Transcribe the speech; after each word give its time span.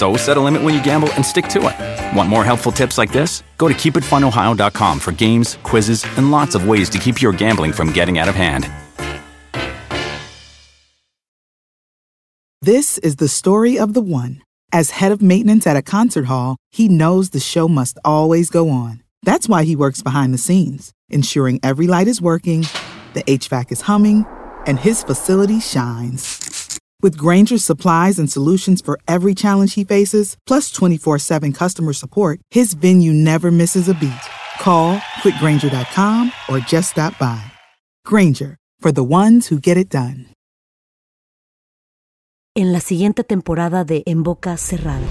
So 0.00 0.16
set 0.16 0.38
a 0.38 0.40
limit 0.40 0.62
when 0.62 0.72
you 0.72 0.82
gamble 0.82 1.12
and 1.12 1.26
stick 1.26 1.46
to 1.48 1.68
it. 1.68 2.16
Want 2.16 2.30
more 2.30 2.42
helpful 2.42 2.72
tips 2.72 2.96
like 2.96 3.12
this? 3.12 3.42
Go 3.58 3.68
to 3.68 3.74
keepitfunohio.com 3.74 4.98
for 4.98 5.12
games, 5.12 5.58
quizzes, 5.62 6.06
and 6.16 6.30
lots 6.30 6.54
of 6.54 6.66
ways 6.66 6.88
to 6.90 6.98
keep 6.98 7.20
your 7.20 7.34
gambling 7.34 7.70
from 7.70 7.92
getting 7.92 8.18
out 8.18 8.26
of 8.26 8.34
hand. 8.34 8.64
This 12.62 12.96
is 12.96 13.16
the 13.16 13.28
story 13.28 13.78
of 13.78 13.92
the 13.92 14.00
one. 14.00 14.40
As 14.72 14.88
head 14.88 15.12
of 15.12 15.20
maintenance 15.20 15.66
at 15.66 15.76
a 15.76 15.82
concert 15.82 16.24
hall, 16.24 16.56
he 16.70 16.88
knows 16.88 17.28
the 17.28 17.38
show 17.38 17.68
must 17.68 17.98
always 18.02 18.48
go 18.48 18.70
on. 18.70 19.02
That's 19.24 19.50
why 19.50 19.64
he 19.64 19.76
works 19.76 20.00
behind 20.00 20.32
the 20.32 20.38
scenes, 20.38 20.92
ensuring 21.10 21.60
every 21.62 21.86
light 21.86 22.08
is 22.08 22.22
working, 22.22 22.62
the 23.12 23.22
HVAC 23.24 23.70
is 23.70 23.82
humming, 23.82 24.24
and 24.64 24.78
his 24.78 25.02
facility 25.02 25.60
shines. 25.60 26.49
With 27.02 27.16
Granger's 27.16 27.64
supplies 27.64 28.18
and 28.18 28.30
solutions 28.30 28.82
for 28.82 28.98
every 29.08 29.34
challenge 29.34 29.74
he 29.74 29.84
faces, 29.84 30.36
plus 30.46 30.70
24 30.70 31.18
7 31.18 31.52
customer 31.52 31.94
support, 31.94 32.40
his 32.50 32.74
venue 32.74 33.12
never 33.12 33.50
misses 33.50 33.88
a 33.88 33.94
beat. 33.94 34.12
Call 34.60 34.98
quickgranger.com 35.22 36.32
or 36.48 36.60
just 36.60 36.90
stop 36.90 37.18
by. 37.18 37.40
Granger, 38.04 38.56
for 38.78 38.92
the 38.92 39.02
ones 39.04 39.48
who 39.48 39.58
get 39.58 39.78
it 39.78 39.88
done. 39.88 40.26
En 42.54 42.72
la 42.72 42.80
siguiente 42.80 43.24
temporada 43.24 43.84
de 43.84 44.02
En 44.06 44.22
Boca 44.22 44.56
Cerrada. 44.56 45.06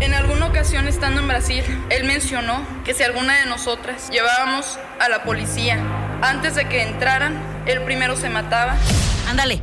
En 0.00 0.14
alguna 0.14 0.46
ocasión 0.46 0.88
estando 0.88 1.20
en 1.20 1.28
Brasil, 1.28 1.62
él 1.90 2.04
mencionó 2.04 2.66
que 2.84 2.94
si 2.94 3.04
alguna 3.04 3.38
de 3.38 3.46
nosotras 3.46 4.10
llevábamos 4.10 4.78
a 4.98 5.08
la 5.08 5.22
policía 5.22 5.78
antes 6.22 6.56
de 6.56 6.68
que 6.68 6.82
entraran, 6.82 7.38
él 7.66 7.84
primero 7.84 8.16
se 8.16 8.28
mataba. 8.30 8.76
Ándale, 9.28 9.62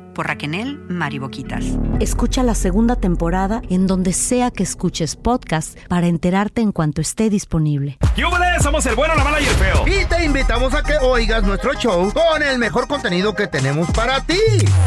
por 0.21 0.27
Raquel 0.27 0.77
Mariboquitas. 0.87 1.65
Escucha 1.99 2.43
la 2.43 2.53
segunda 2.53 2.95
temporada 2.95 3.63
en 3.71 3.87
donde 3.87 4.13
sea 4.13 4.51
que 4.51 4.61
escuches 4.61 5.15
podcast 5.15 5.75
para 5.87 6.05
enterarte 6.05 6.61
en 6.61 6.71
cuanto 6.71 7.01
esté 7.01 7.31
disponible. 7.31 7.97
¡Yúbales! 8.15 8.61
Somos 8.61 8.85
el 8.85 8.93
bueno, 8.93 9.15
la 9.15 9.23
mala 9.23 9.41
y 9.41 9.45
el 9.45 9.55
feo. 9.55 9.83
Y 9.87 10.05
te 10.05 10.23
invitamos 10.23 10.75
a 10.75 10.83
que 10.83 10.93
oigas 11.01 11.41
nuestro 11.41 11.73
show 11.73 12.13
con 12.13 12.43
el 12.43 12.59
mejor 12.59 12.87
contenido 12.87 13.33
que 13.33 13.47
tenemos 13.47 13.89
para 13.89 14.23
ti. 14.23 14.37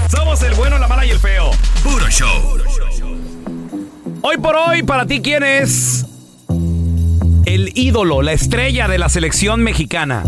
Somos 0.09 0.41
el 0.45 0.55
bueno, 0.55 0.79
la 0.79 0.87
mala 0.87 1.05
y 1.05 1.11
el 1.11 1.19
feo. 1.19 1.51
Puro 1.83 2.09
show. 2.11 2.59
Hoy 4.23 4.37
por 4.37 4.55
hoy, 4.55 4.85
para 4.85 5.05
ti, 5.05 5.21
¿quién 5.21 5.43
es 5.43 6.07
el 7.45 7.73
ídolo, 7.75 8.23
la 8.23 8.35
estrella 8.35 8.87
de 8.87 8.99
la 8.99 9.09
selección 9.09 9.65
mexicana? 9.65 10.23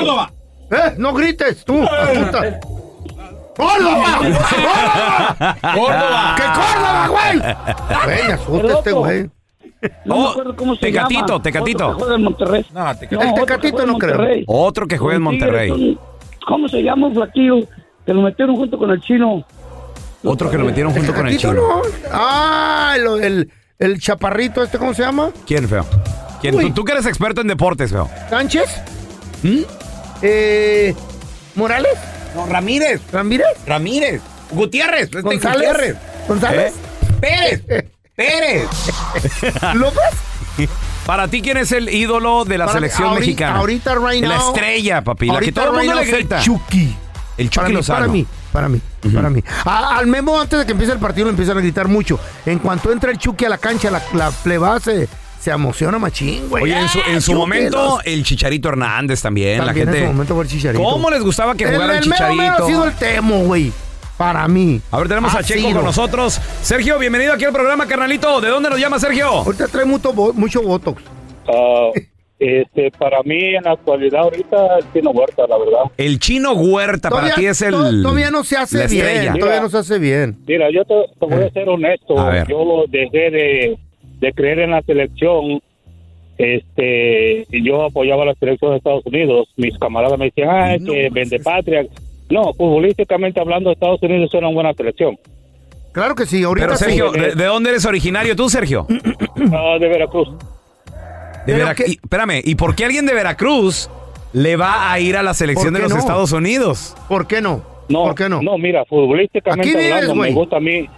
¡Eh! 0.71 0.95
¡No 0.97 1.13
grites, 1.13 1.65
tú! 1.67 1.83
asusta. 1.83 2.61
¡Córdoba! 3.57 4.19
¡Córdoba! 4.19 5.26
¡Córdoba! 5.39 6.35
¡Que 6.37 6.43
Córdoba, 6.43 7.09
güey! 7.09 7.39
Güey, 8.05 8.33
asusta 8.33 8.73
este 8.79 8.93
güey. 8.93 9.31
No 10.05 10.15
Oh, 10.17 10.21
me 10.25 10.31
acuerdo 10.31 10.57
cómo 10.57 10.75
se 10.75 10.81
Tecatito, 10.81 11.27
llama. 11.27 11.43
Tecatito. 11.43 11.87
Otro 11.89 11.97
que 11.97 12.03
juega 12.03 12.15
en 12.17 12.23
Monterrey. 12.25 12.67
No, 12.73 12.97
te 12.97 13.09
No, 13.15 13.35
Tecatito 13.35 13.87
no 13.87 13.99
creo. 13.99 14.15
Monterrey. 14.17 14.45
Otro 14.47 14.87
que 14.87 14.99
juega 14.99 15.17
en 15.17 15.23
Monterrey. 15.23 15.99
¿Cómo 16.47 16.69
se 16.69 16.83
llama 16.83 17.07
un 17.09 17.15
flaquillo? 17.15 17.57
Que 18.05 18.15
lo 18.15 18.23
metieron 18.23 18.57
junto 18.57 18.79
con 18.79 18.91
el 18.91 19.01
chino. 19.01 19.45
Otro 20.25 20.51
que 20.51 20.59
lo 20.59 20.65
metieron 20.65 20.93
junto 20.93 21.13
con 21.15 21.29
el 21.29 21.37
Tecatito, 21.37 21.63
chino. 21.63 21.77
no. 21.79 21.83
Ah, 22.13 22.97
lo- 22.99 23.19
el, 23.19 23.51
el 23.79 24.01
chaparrito 24.01 24.63
este, 24.63 24.79
¿cómo 24.79 24.95
se 24.95 25.03
llama? 25.03 25.31
¿Quién, 25.47 25.69
feo? 25.69 25.85
¿Quién? 26.41 26.55
Uy. 26.57 26.69
Tú, 26.69 26.75
tú 26.77 26.85
que 26.85 26.93
eres 26.93 27.07
experto 27.07 27.41
en 27.43 27.49
deportes, 27.49 27.91
feo. 27.93 28.09
¿Sánchez? 28.31 28.83
¿Mm? 29.43 29.59
Eh, 30.23 30.95
¿Morales? 31.55 31.93
No, 32.35 32.47
Ramírez. 32.47 33.01
¿Ramírez? 33.13 33.47
Ramírez. 33.67 34.23
Gutiérrez. 34.51 35.03
Este 35.05 35.21
¿González? 35.23 35.97
¿González? 36.29 36.73
Pérez. 37.21 37.63
Pérez. 38.15 38.69
¿López? 39.75 40.69
Para 41.05 41.29
ti, 41.29 41.43
¿quién 41.43 41.57
es 41.59 41.71
el 41.73 41.89
ídolo 41.89 42.45
de 42.45 42.59
la 42.59 42.67
Para- 42.67 42.79
selección 42.79 43.09
ahorita- 43.09 43.21
mexicana? 43.21 43.59
ahorita, 43.59 43.95
right 43.95 44.25
La 44.25 44.37
now- 44.39 44.49
estrella, 44.55 45.03
papi. 45.03 45.27
La 45.29 45.41
que 45.41 45.53
todo 45.53 45.67
el 45.67 45.73
mundo 45.87 46.01
right 46.01 46.11
le 46.11 46.17
grita. 46.19 46.39
el 46.39 46.45
Chucky. 46.45 46.97
El 47.39 47.51
Chucky 47.51 47.75
para 47.87 48.09
mí, 48.09 48.27
para 48.51 48.69
mí, 48.69 48.81
para 49.03 49.11
mí, 49.11 49.15
para 49.15 49.31
mí. 49.31 49.45
A- 49.67 49.99
al 49.99 50.07
Memo 50.07 50.41
antes 50.41 50.59
de 50.59 50.65
que 50.65 50.73
empiece 50.73 50.93
el 50.95 50.99
partido 50.99 51.27
lo 51.27 51.31
empiezan 51.31 51.59
a 51.59 51.61
gritar 51.61 51.87
mucho. 51.89 52.19
En 52.47 52.59
cuanto 52.59 52.91
entra 52.91 53.11
el 53.11 53.19
Chucky 53.19 53.45
a 53.45 53.51
la 53.51 53.59
cancha, 53.59 53.91
la, 53.91 54.03
la 54.15 54.31
plebada 54.31 54.81
se, 54.81 55.07
se 55.39 55.51
emociona 55.51 55.99
machín, 55.99 56.49
güey. 56.49 56.65
Oye, 56.65 56.81
en 56.81 56.89
su, 56.89 56.99
en 57.07 57.21
su 57.21 57.33
Chucky, 57.33 57.39
momento, 57.39 58.01
el 58.05 58.25
Chicharito 58.25 58.71
Hernández 58.71 59.21
también. 59.21 59.59
También 59.59 59.87
la 59.87 59.93
gente. 59.93 59.99
en 59.99 60.09
su 60.09 60.13
momento 60.15 60.35
fue 60.35 60.45
el 60.45 60.51
Chicharito. 60.51 60.83
¿Cómo 60.83 61.11
les 61.11 61.23
gustaba 61.23 61.55
que 61.55 61.67
jugara 61.67 61.99
el, 61.99 62.05
el 62.05 62.09
Memo 62.09 62.15
Chicharito? 62.17 62.65
ha 62.65 62.67
sido 62.67 62.85
el 62.87 62.95
Temo, 62.95 63.39
güey. 63.45 63.73
Para 64.17 64.49
mí. 64.49 64.81
A 64.91 64.99
ver, 64.99 65.09
tenemos 65.09 65.35
Ha 65.35 65.39
a 65.41 65.43
Checo 65.43 65.61
sido. 65.61 65.75
con 65.75 65.85
nosotros. 65.85 66.41
Sergio, 66.63 66.99
bienvenido 66.99 67.33
aquí 67.35 67.45
al 67.45 67.53
programa, 67.53 67.87
carnalito. 67.87 68.41
¿De 68.41 68.49
dónde 68.49 68.71
nos 68.71 68.81
llama 68.81 68.99
Sergio? 68.99 69.27
Ahorita 69.29 69.69
trae 69.69 69.85
mucho, 69.85 70.13
mucho 70.35 70.63
botox. 70.63 71.03
Ah, 71.49 71.91
Este, 72.39 72.91
para 72.99 73.23
mí 73.23 73.55
en 73.55 73.63
la 73.65 73.73
actualidad 73.73 74.21
ahorita 74.23 74.79
el 74.79 74.93
Chino 74.93 75.11
Huerta, 75.11 75.47
la 75.49 75.57
verdad. 75.59 75.81
El 75.97 76.19
chino 76.19 76.53
Huerta 76.53 77.09
para 77.09 77.35
ti 77.35 77.47
es 77.47 77.63
el. 77.63 77.73
to- 77.73 78.03
todavía 78.03 78.31
no 78.31 78.45
se 78.45 78.57
hace 78.59 78.87
bien. 78.87 79.07
estrella. 79.07 79.35
Todavía 79.39 79.61
no 79.63 79.69
se 79.71 79.79
hace 79.79 79.99
bien. 79.99 80.37
Mira, 80.47 80.71
yo 80.71 80.85
te, 80.85 80.95
te 81.19 81.27
voy 81.27 81.45
a 81.45 81.51
ser 81.51 81.67
honesto. 81.69 82.19
A 82.19 82.29
ver. 82.31 82.47
Yo 82.49 82.85
dejé 82.89 83.31
de, 83.31 83.79
de 84.21 84.33
creer 84.33 84.59
en 84.61 84.71
la 84.73 84.83
selección. 84.83 85.61
Este, 86.39 87.47
y 87.51 87.65
yo 87.67 87.85
apoyaba 87.87 88.27
la 88.27 88.35
selección 88.35 88.73
de 88.73 88.77
Estados 88.79 89.07
Unidos. 89.07 89.49
Mis 89.57 89.79
camaradas 89.79 90.19
me 90.19 90.27
decían, 90.27 90.49
ah, 90.51 90.75
es 90.75 90.85
que 90.85 91.09
vende 91.11 91.41
patria. 91.41 91.87
No, 92.31 92.53
futbolísticamente 92.55 93.41
hablando, 93.41 93.71
Estados 93.71 94.03
Unidos 94.03 94.31
era 94.35 94.47
una 94.49 94.55
buena 94.55 94.73
selección. 94.75 95.17
Claro 95.93 96.15
que 96.15 96.27
sí, 96.27 96.43
ahorita 96.43 96.67
Pero 96.67 96.77
Sergio, 96.79 97.13
sí. 97.13 97.21
¿de, 97.21 97.35
de 97.35 97.45
dónde 97.45 97.71
eres 97.71 97.85
originario 97.87 98.37
tú, 98.37 98.49
Sergio? 98.51 98.87
Ah, 99.53 99.77
de 99.79 99.89
Veracruz. 99.89 100.29
De 100.31 101.53
Pero 101.53 101.59
Vera- 101.59 101.75
que- 101.75 101.85
y- 101.89 101.93
espérame, 102.03 102.41
¿y 102.45 102.55
por 102.57 102.75
qué 102.75 102.85
alguien 102.85 103.07
de 103.07 103.15
Veracruz 103.15 103.89
le 104.33 104.57
va 104.57 104.91
a 104.93 104.99
ir 105.01 105.17
a 105.17 105.23
la 105.23 105.33
selección 105.35 105.69
¿Por 105.73 105.77
de 105.77 105.83
los 105.83 105.93
no? 105.93 105.99
Estados 105.99 106.33
Unidos? 106.33 106.95
¿Por 107.09 107.27
qué 107.27 107.41
no? 107.41 107.63
No, 107.89 108.05
¿Por 108.05 108.15
qué 108.17 108.29
no? 108.29 108.43
No, 108.43 108.59
mira, 108.59 108.85
futbolísticamente 108.85 109.69
Aquí 109.69 109.79
vives, 109.79 109.93
hablando, 109.93 110.15
me 110.17 110.33
gusta 110.33 110.57
a 110.57 110.61
mí. 110.61 110.89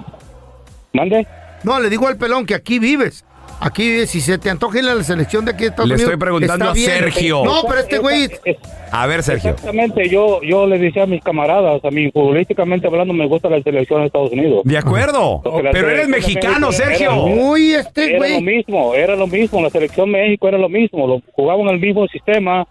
¿Mande? 0.95 1.27
No, 1.63 1.79
le 1.81 1.91
digo 1.91 2.07
al 2.09 2.17
pelón 2.17 2.47
que 2.47 2.55
aquí 2.55 2.79
vives. 2.79 3.25
Aquí. 3.61 4.07
Si 4.07 4.21
se 4.21 4.39
te 4.39 4.51
antoja 4.51 4.79
ir 4.79 4.89
a 4.89 4.95
la 4.95 5.03
selección 5.03 5.45
de 5.45 5.53
aquí 5.53 5.63
de 5.65 5.71
Estados 5.71 5.89
Le 5.89 5.95
Unidos. 5.95 6.13
estoy 6.13 6.21
preguntando 6.21 6.65
está 6.67 6.71
a 6.71 6.75
bien. 6.75 6.91
Sergio. 6.91 7.45
No, 7.45 7.63
pero 7.69 7.81
este 7.81 7.99
güey. 7.99 8.29
A 8.91 9.07
ver, 9.07 9.23
Sergio. 9.23 9.51
Exactamente, 9.51 10.09
yo, 10.09 10.41
yo 10.43 10.67
le 10.67 10.79
decía 10.79 11.03
a 11.03 11.07
mis 11.07 11.23
camaradas, 11.23 11.85
a 11.85 11.91
mí 11.91 12.11
futbolísticamente 12.11 12.87
hablando, 12.87 13.13
me 13.13 13.27
gusta 13.27 13.49
la 13.51 13.61
selección 13.63 14.01
de 14.01 14.07
Estados 14.07 14.33
Unidos. 14.33 14.63
De 14.65 14.79
acuerdo. 14.79 15.43
Pero 15.73 15.91
eres 15.91 16.09
mexicano, 16.09 16.73
Sergio. 16.73 17.25
Uy, 17.25 17.73
este 17.75 18.05
Era 18.05 18.13
lo 18.15 18.19
güey. 18.19 18.43
mismo, 18.43 18.95
era 18.95 19.17
lo 19.17 19.27
mismo, 19.27 19.61
la 19.61 19.71
selección 19.71 20.11
México 20.11 20.49
era 20.49 20.57
lo 20.59 20.69
mismo, 20.69 21.07
lo, 21.07 21.23
jugaban 21.33 21.69
el 21.69 21.79
mismo 21.79 22.07
sistema, 22.09 22.67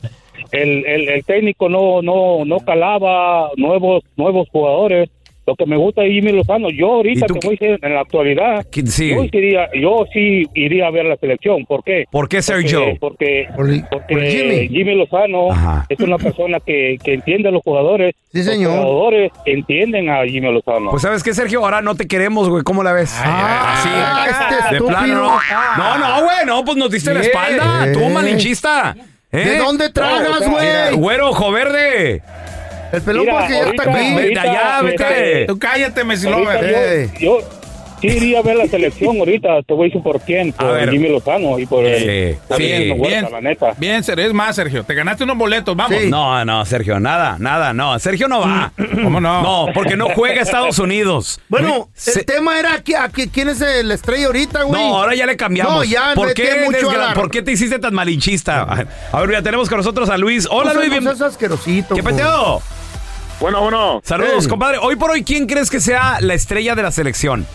el, 0.51 0.85
el, 0.85 1.09
el 1.09 1.23
técnico 1.25 1.67
no, 1.69 2.01
no, 2.01 2.45
no 2.45 2.59
calaba 2.61 3.51
nuevos, 3.57 4.03
nuevos 4.15 4.47
jugadores. 4.51 5.09
Lo 5.47 5.55
que 5.55 5.65
me 5.65 5.77
gusta 5.77 6.01
de 6.01 6.09
Jimmy 6.09 6.33
Lozano, 6.33 6.69
yo 6.69 6.95
ahorita 6.95 7.25
¿Y 7.25 7.27
tú 7.29 7.33
que 7.35 7.39
qué- 7.39 7.47
voy 7.47 7.55
a 7.55 7.59
decir, 7.71 7.79
en 7.81 7.93
la 7.93 8.01
actualidad, 8.01 8.65
¿Qui- 8.69 8.85
sí. 8.87 9.09
yo, 9.11 9.23
iría, 9.31 9.69
yo 9.81 10.05
sí 10.11 10.43
iría 10.53 10.87
a 10.87 10.91
ver 10.91 11.05
la 11.05 11.15
selección. 11.15 11.65
¿Por 11.65 11.85
qué? 11.85 12.03
¿Por 12.11 12.27
qué, 12.27 12.41
Sergio? 12.41 12.83
Porque, 12.99 13.47
porque, 13.55 14.29
Jimmy. 14.29 14.67
Jimmy. 14.67 14.95
Lozano 14.95 15.49
Ajá. 15.51 15.85
es 15.87 15.99
una 16.01 16.17
persona 16.17 16.59
que, 16.59 16.97
que 17.01 17.13
entiende 17.13 17.47
a 17.47 17.51
los 17.53 17.61
jugadores. 17.63 18.13
Sí, 18.33 18.43
señor. 18.43 18.73
Los 18.75 18.83
jugadores 18.85 19.31
entienden 19.45 20.09
a 20.09 20.25
Jimmy 20.25 20.51
Lozano. 20.51 20.89
Pues 20.91 21.01
sabes 21.03 21.23
qué, 21.23 21.33
Sergio, 21.33 21.63
ahora 21.63 21.81
no 21.81 21.95
te 21.95 22.07
queremos, 22.07 22.49
güey. 22.49 22.63
¿Cómo 22.63 22.83
la 22.83 22.91
ves? 22.91 23.15
Ah, 23.23 24.25
este 24.69 24.75
de 24.75 24.81
plano, 24.81 25.07
no. 25.15 25.39
No, 25.77 25.97
no, 25.97 26.23
güey, 26.25 26.45
no, 26.45 26.65
pues 26.65 26.75
nos 26.77 26.91
diste 26.91 27.13
la 27.13 27.21
Yeah. 27.21 27.29
espalda. 27.29 27.93
Tú, 27.93 27.99
Eh. 28.01 28.09
malinchista. 28.09 28.95
¿Eh? 29.31 29.37
¿De 29.45 29.57
dónde 29.59 29.89
tragas, 29.91 30.41
No, 30.41 30.55
o 30.55 30.59
sea, 30.59 30.87
güey? 30.89 30.99
Güero, 30.99 31.29
ojo 31.29 31.51
verde. 31.53 32.21
El 32.91 33.01
pelón 33.01 33.25
porque 33.29 33.53
ya 33.53 33.69
está 33.69 33.83
aquí. 33.83 34.37
Allá, 34.37 34.81
vete. 34.81 35.45
Tú 35.47 35.59
cállate, 35.59 36.03
Messi 36.03 36.27
Ahorita 36.27 36.53
Lover. 36.53 36.75
Eh. 36.75 37.09
yo, 37.19 37.39
yo 37.39 37.56
sí 38.01 38.07
iría 38.07 38.39
a 38.39 38.41
ver 38.41 38.55
la 38.57 38.67
selección 38.67 39.17
ahorita, 39.17 39.61
te 39.63 39.73
voy 39.73 39.85
a 39.85 39.87
decir 39.89 40.03
por 40.03 40.19
quién, 40.21 40.51
por 40.53 40.73
ver. 40.73 40.89
Jimmy 40.91 41.09
Lozano 41.09 41.57
y 41.59 41.65
por 41.65 41.85
el, 41.85 42.33
Sí, 42.33 42.39
por 42.47 42.57
sí, 42.57 42.71
el 42.71 42.91
Huerta, 42.93 43.07
bien. 43.07 43.27
la 43.31 43.41
neta. 43.41 43.73
Bien, 43.77 44.03
Sergio, 44.03 44.25
es 44.27 44.33
más, 44.33 44.55
Sergio. 44.55 44.83
Te 44.83 44.93
ganaste 44.93 45.23
unos 45.23 45.37
boletos, 45.37 45.75
vamos. 45.75 45.97
Sí. 45.99 46.09
No, 46.09 46.43
no, 46.45 46.65
Sergio, 46.65 46.99
nada, 46.99 47.37
nada, 47.39 47.73
no. 47.73 47.97
Sergio 47.99 48.27
no 48.27 48.41
va. 48.41 48.71
¿Cómo 49.03 49.19
no? 49.19 49.41
No, 49.41 49.73
porque 49.73 49.95
no 49.95 50.07
juega 50.09 50.39
a 50.41 50.43
Estados 50.43 50.79
Unidos. 50.79 51.39
Bueno, 51.49 51.89
Se- 51.93 52.19
el 52.19 52.25
tema 52.25 52.59
era 52.59 52.73
aquí, 52.73 52.93
aquí, 52.95 53.27
quién 53.29 53.49
es 53.49 53.61
el 53.61 53.91
estrella 53.91 54.27
ahorita, 54.27 54.63
güey. 54.63 54.81
No, 54.81 54.97
ahora 54.97 55.15
ya 55.15 55.25
le 55.25 55.35
cambiamos. 55.37 55.73
No, 55.73 55.83
ya 55.83 56.11
¿Por 56.15 56.33
qué, 56.33 56.63
mucho 56.65 56.91
la- 56.91 57.13
¿Por 57.13 57.29
qué 57.31 57.41
te 57.41 57.51
hiciste 57.51 57.79
tan 57.79 57.93
malinchista? 57.93 58.61
A 59.11 59.21
ver, 59.21 59.31
ya 59.31 59.41
tenemos 59.41 59.69
con 59.69 59.77
nosotros 59.77 60.09
a 60.09 60.17
Luis. 60.17 60.47
Hola, 60.49 60.73
No 60.73 60.79
Luis. 60.79 60.91
bien- 60.91 61.03
seas 61.03 61.21
asquerosito. 61.21 61.95
¿Qué 61.95 62.03
peteo? 62.03 62.61
Bueno, 63.39 63.61
bueno, 63.61 64.01
Saludos, 64.03 64.47
compadre. 64.47 64.79
Hoy 64.79 64.95
por 64.95 65.11
hoy, 65.11 65.23
¿quién 65.23 65.45
crees 65.45 65.69
que 65.69 65.79
sea 65.79 66.17
la 66.21 66.33
estrella 66.33 66.73
de 66.73 66.81
la 66.81 66.91
selección? 66.91 67.45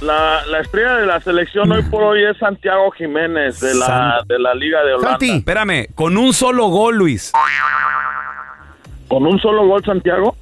La, 0.00 0.44
la 0.46 0.60
estrella 0.60 0.94
de 0.96 1.06
la 1.06 1.20
selección 1.20 1.70
hoy 1.72 1.82
por 1.82 2.02
hoy 2.02 2.24
es 2.24 2.36
Santiago 2.38 2.90
Jiménez 2.92 3.60
de 3.60 3.74
la, 3.74 3.86
San- 3.86 4.28
de 4.28 4.38
la 4.38 4.54
Liga 4.54 4.82
de 4.84 4.94
Holanda. 4.94 5.10
Santi. 5.10 5.30
Espérame, 5.30 5.86
con 5.94 6.16
un 6.16 6.32
solo 6.32 6.66
gol, 6.68 6.96
Luis. 6.96 7.32
Con 9.08 9.26
un 9.26 9.38
solo 9.40 9.66
gol 9.66 9.84
Santiago 9.84 10.36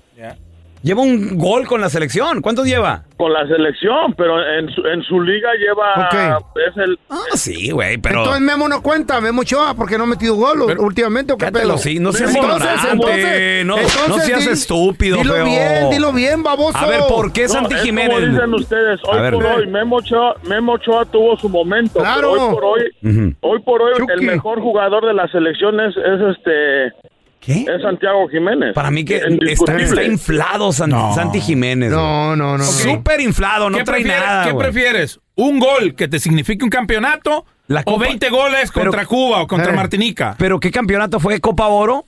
Lleva 0.87 1.03
un 1.03 1.37
gol 1.37 1.67
con 1.67 1.81
la 1.81 1.89
selección. 1.89 2.41
¿Cuántos 2.41 2.65
lleva? 2.65 3.03
con 3.17 3.33
la 3.33 3.47
selección, 3.49 4.13
pero 4.15 4.39
en 4.47 4.69
su, 4.75 4.85
en 4.87 5.03
su 5.05 5.19
liga 5.23 5.49
lleva 5.59 6.07
Ok. 6.07 6.45
es 6.69 6.77
el 6.77 6.99
Ah, 7.09 7.17
sí, 7.33 7.71
güey, 7.71 7.97
pero. 7.97 8.19
Entonces 8.19 8.43
Memo 8.43 8.69
no 8.69 8.83
cuenta, 8.83 9.23
Memo 9.23 9.41
Ochoa, 9.41 9.73
porque 9.75 9.97
no 9.97 10.05
ha 10.05 10.07
metido 10.07 10.35
gol 10.35 10.65
Pero- 10.67 10.83
últimamente 10.83 11.33
o 11.33 11.39
qué 11.39 11.47
Cátelo, 11.47 11.69
pedo. 11.77 11.79
sí, 11.79 11.99
no 11.99 12.13
seas 12.13 12.35
Entonces, 12.37 12.61
ignorante, 12.61 12.91
entonces, 12.93 13.65
no- 13.65 13.77
no 13.77 13.83
entonces 13.83 14.27
seas 14.27 14.45
di- 14.45 14.51
estúpido, 14.53 15.17
Dilo 15.17 15.33
feo. 15.33 15.45
bien, 15.47 15.91
dilo 15.91 16.13
bien, 16.13 16.43
baboso. 16.43 16.77
A 16.77 16.87
ver, 16.87 17.01
¿por 17.09 17.33
qué 17.33 17.45
No, 17.45 17.49
Santi 17.49 17.75
es 17.75 17.81
Jiménez? 17.85 18.15
como 18.15 18.27
dicen 18.33 18.55
ustedes, 18.55 19.01
A 19.07 19.11
hoy 19.13 19.23
ver, 19.23 19.33
por 19.33 19.43
ve. 19.45 19.49
hoy 19.49 19.67
Memo 19.69 19.97
Ochoa, 19.97 20.37
Memo 20.47 20.73
Ochoa 20.75 21.07
tuvo 21.07 21.39
su 21.39 21.49
momento, 21.49 21.99
Claro. 22.01 22.33
pero 22.33 22.49
hoy 22.49 22.55
por 22.55 22.65
hoy, 22.67 23.37
hoy 23.41 23.59
por 23.63 23.81
hoy 23.83 23.93
Chucky. 23.97 24.13
el 24.13 24.21
mejor 24.27 24.61
jugador 24.61 25.07
de 25.07 25.15
la 25.15 25.27
selección 25.29 25.81
es, 25.81 25.97
es 25.97 26.37
este 26.37 26.93
¿Qué? 27.41 27.65
es 27.73 27.83
Santiago 27.83 28.29
Jiménez. 28.29 28.75
Para 28.75 28.91
mí 28.91 29.05
que 29.05 29.21
está, 29.47 30.03
inflado 30.03 30.73
San- 30.73 30.91
No. 30.91 31.15
Santi 31.15 31.41
Jiménez. 31.41 31.91
No, 31.93 32.35
no, 32.35 32.53
no. 32.53 32.59
no. 32.59 32.65
Súper 32.65 33.21
inflado, 33.21 33.71
no 33.71 33.79
¿Qué, 33.79 33.85
trae 33.85 34.01
prefieres, 34.03 34.27
nada. 34.27 34.45
¿qué 34.47 34.55
prefieres? 34.55 35.21
¿Un 35.37 35.59
gol 35.61 35.95
que 35.95 36.09
te 36.09 36.19
signifique 36.19 36.65
un 36.65 36.71
campeonato? 36.71 37.45
La 37.69 37.81
¿O 37.81 37.93
Copa- 37.95 38.07
20 38.07 38.31
goles 38.31 38.71
Pero- 38.73 38.87
contra 38.87 39.07
Cuba 39.07 39.43
o 39.43 39.47
contra 39.47 39.73
Eh. 39.73 39.77
Martinica? 39.77 40.35
¿Pero 40.39 40.59
qué 40.59 40.71
campeonato 40.71 41.21
fue? 41.21 41.41
¿Copa 41.41 41.67
Oro? 41.69 42.05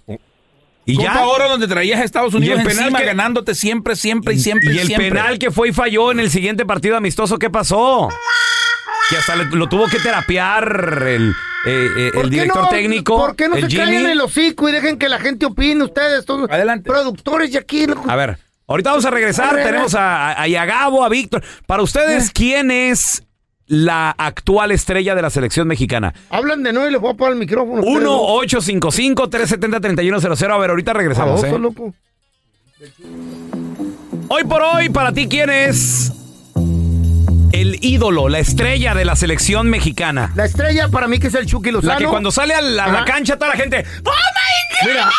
¿Y 0.87 0.97
Copa 0.97 1.15
ya? 1.15 1.27
Oro 1.27 1.49
donde 1.49 1.69
traías 1.69 2.01
a 2.01 2.05
Estados 2.05 2.33
Unidos 2.35 2.57
¿Y 2.59 2.61
el 2.63 2.67
penal 2.67 2.85
encima 2.85 2.99
que- 3.01 3.05
ganándote 3.07 3.55
siempre, 3.55 3.95
siempre 3.97 4.35
y 4.35 4.39
siempre. 4.39 4.73
¿Y 4.73 4.79
el 4.79 4.87
siempre. 4.87 5.11
penal 5.11 5.39
que 5.39 5.51
fue 5.51 5.69
y 5.69 5.73
falló 5.73 6.11
en 6.11 6.21
el 6.21 6.31
siguiente 6.31 6.65
partido 6.65 6.97
amistoso, 6.97 7.39
qué 7.39 7.51
pasó? 7.51 8.09
Que 9.11 9.17
hasta 9.19 9.37
le- 9.37 9.45
lo 9.57 9.69
tuvo 9.69 9.87
que 9.89 9.99
terapiar 9.99 11.05
el, 11.07 11.35
eh, 11.69 12.09
eh, 12.09 12.11
¿Por 12.15 12.25
el 12.25 12.31
director 12.31 12.63
no- 12.63 12.69
técnico. 12.69 13.17
¿Por 13.17 13.37
qué 13.37 13.49
no 13.49 13.57
el 13.57 13.63
se 13.65 13.71
Jimmy. 13.71 13.85
callan 13.85 14.07
el 14.11 14.21
hocico 14.21 14.69
y 14.69 14.73
dejen 14.73 14.99
que 14.99 15.09
la 15.09 15.19
gente 15.19 15.47
opine 15.47 15.85
ustedes? 15.85 16.25
Todos 16.25 16.51
Adelante. 16.51 16.89
productores 16.89 17.53
de 17.53 17.59
aquí. 17.59 17.87
A 18.07 18.17
ver, 18.17 18.39
ahorita 18.67 18.91
vamos 18.91 19.05
a 19.05 19.11
regresar. 19.11 19.55
Tenemos 19.57 19.95
a, 19.95 20.41
a, 20.41 20.49
Yagabo, 20.49 21.05
a 21.05 21.09
Víctor. 21.09 21.43
Para 21.67 21.81
Eh. 21.81 21.85
ustedes, 21.85 22.31
¿quién 22.33 22.71
es 22.71 23.23
la 23.67 24.11
actual 24.17 24.71
estrella 24.73 25.15
de 25.15 25.23
la 25.23 25.31
selección 25.31 25.69
mexicana? 25.69 26.15
Hablan 26.31 26.63
de 26.63 26.73
nuevo 26.73 26.89
y 26.89 26.93
les 26.93 27.01
voy 27.01 27.11
a 27.11 27.13
apagar 27.13 27.33
el 27.35 27.39
micrófono. 27.39 27.79
a 27.79 27.81
ustedes, 27.81 28.03
¿no? 28.03 28.23
1-855-370-3100. 28.43 30.51
A 30.53 30.59
ver, 30.59 30.71
ahorita 30.71 30.93
regresamos. 30.95 31.45
¿eh? 31.45 31.59
loco. 31.59 31.95
Hoy 34.29 34.45
por 34.45 34.63
hoy, 34.63 34.89
para 34.89 35.13
ti, 35.13 35.29
¿quién 35.29 35.51
es 35.51 36.13
el 37.61 37.79
ídolo, 37.83 38.29
la 38.29 38.39
estrella 38.39 38.95
de 38.95 39.05
la 39.05 39.17
selección 39.17 39.69
mexicana? 39.71 40.33
La 40.35 40.45
estrella 40.45 40.89
para 40.89 41.09
mí 41.09 41.19
que 41.19 41.29
es 41.29 41.35
el 41.35 41.47
Chucky 41.47 41.71
Lozano. 41.71 41.93
La 41.95 41.99
que 41.99 42.07
cuando 42.07 42.31
sale 42.31 42.55
a 42.55 42.61
la, 42.61 42.85
a 42.85 42.89
la 42.89 42.99
Ajá. 43.01 43.05
cancha 43.05 43.37
toda 43.37 43.51
la 43.53 43.57
gente... 43.57 43.85
¡Oh, 44.05 44.11
my 44.11 44.87
God! 44.87 44.89
Mira, 44.91 45.11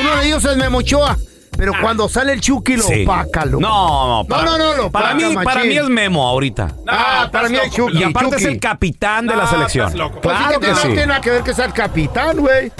uno 0.00 0.16
de 0.16 0.26
ellos 0.26 0.44
es 0.44 0.56
Memo 0.56 0.78
Ochoa, 0.78 1.16
pero 1.56 1.72
cuando 1.80 2.08
sale 2.08 2.32
el 2.32 2.40
Chucky 2.40 2.76
lo 2.76 2.82
Sí. 2.84 3.04
opaca, 3.04 3.44
loco. 3.44 3.60
No, 3.60 4.26
para, 4.28 4.42
no, 4.44 4.58
no, 4.58 4.74
lo 4.74 4.90
para, 4.90 5.14
mí, 5.14 5.22
para 5.44 5.64
mí 5.64 5.76
es 5.76 5.88
Memo 5.88 6.26
ahorita. 6.28 6.74
Ah, 6.86 7.28
para 7.32 7.48
mí 7.48 7.56
es 7.56 7.72
Chucky. 7.72 7.98
Y 7.98 8.02
aparte 8.04 8.30
Chucky. 8.30 8.42
es 8.44 8.48
el 8.50 8.60
capitán 8.60 9.26
de 9.26 9.36
la 9.36 9.44
No, 9.44 9.50
selección. 9.50 9.92
Pues 10.22 10.36
sí 10.36 10.44
Claro 10.44 10.60
que 10.60 10.66
que 10.66 10.72
no 10.72 10.78
sí. 10.78 10.88
tiene 10.88 11.06
nada 11.06 11.20
que 11.20 11.30
ver 11.30 11.42
que 11.42 11.54
sea 11.54 11.64
el 11.66 11.72
capitán, 11.72 12.36
güey. 12.38 12.70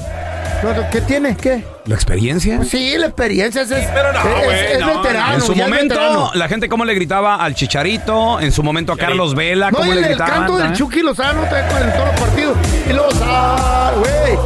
¿Qué 0.91 1.01
tiene? 1.03 1.37
¿Qué? 1.37 1.63
¿La 1.87 1.95
experiencia? 1.95 2.57
Pues 2.57 2.69
sí, 2.71 2.97
la 2.99 3.07
experiencia 3.07 3.63
es, 3.63 3.69
pero 3.69 4.13
no, 4.13 4.19
es- 4.19 4.45
güey, 4.45 4.59
es 4.73 4.81
no, 4.81 5.03
veterano. 5.03 5.35
en 5.35 5.41
su 5.41 5.55
momento, 5.55 5.95
veterano. 5.95 6.31
la 6.35 6.49
gente 6.49 6.69
cómo 6.69 6.85
le 6.85 6.95
gritaba 6.95 7.37
al 7.37 7.55
Chicharito, 7.55 8.41
en 8.41 8.51
su 8.51 8.63
momento 8.65 8.93
a 8.93 8.97
Carlos 8.97 9.35
Vela, 9.37 9.71
No, 9.71 9.79
cómo 9.79 9.93
le 9.93 9.99
el, 10.01 10.05
el 10.05 10.09
gritaban. 10.17 10.35
canto 10.35 10.57
del 10.59 10.73
¿eh? 10.73 10.75
Chucky 10.77 11.01
Lozano 11.03 11.45
está 11.45 11.61
en 11.61 11.93
todos 11.93 12.07
los 12.09 12.21
partidos. 12.21 12.57
Y 12.89 12.93
luego, 12.93 13.09
ah, 13.23 13.93
güey. 13.99 14.39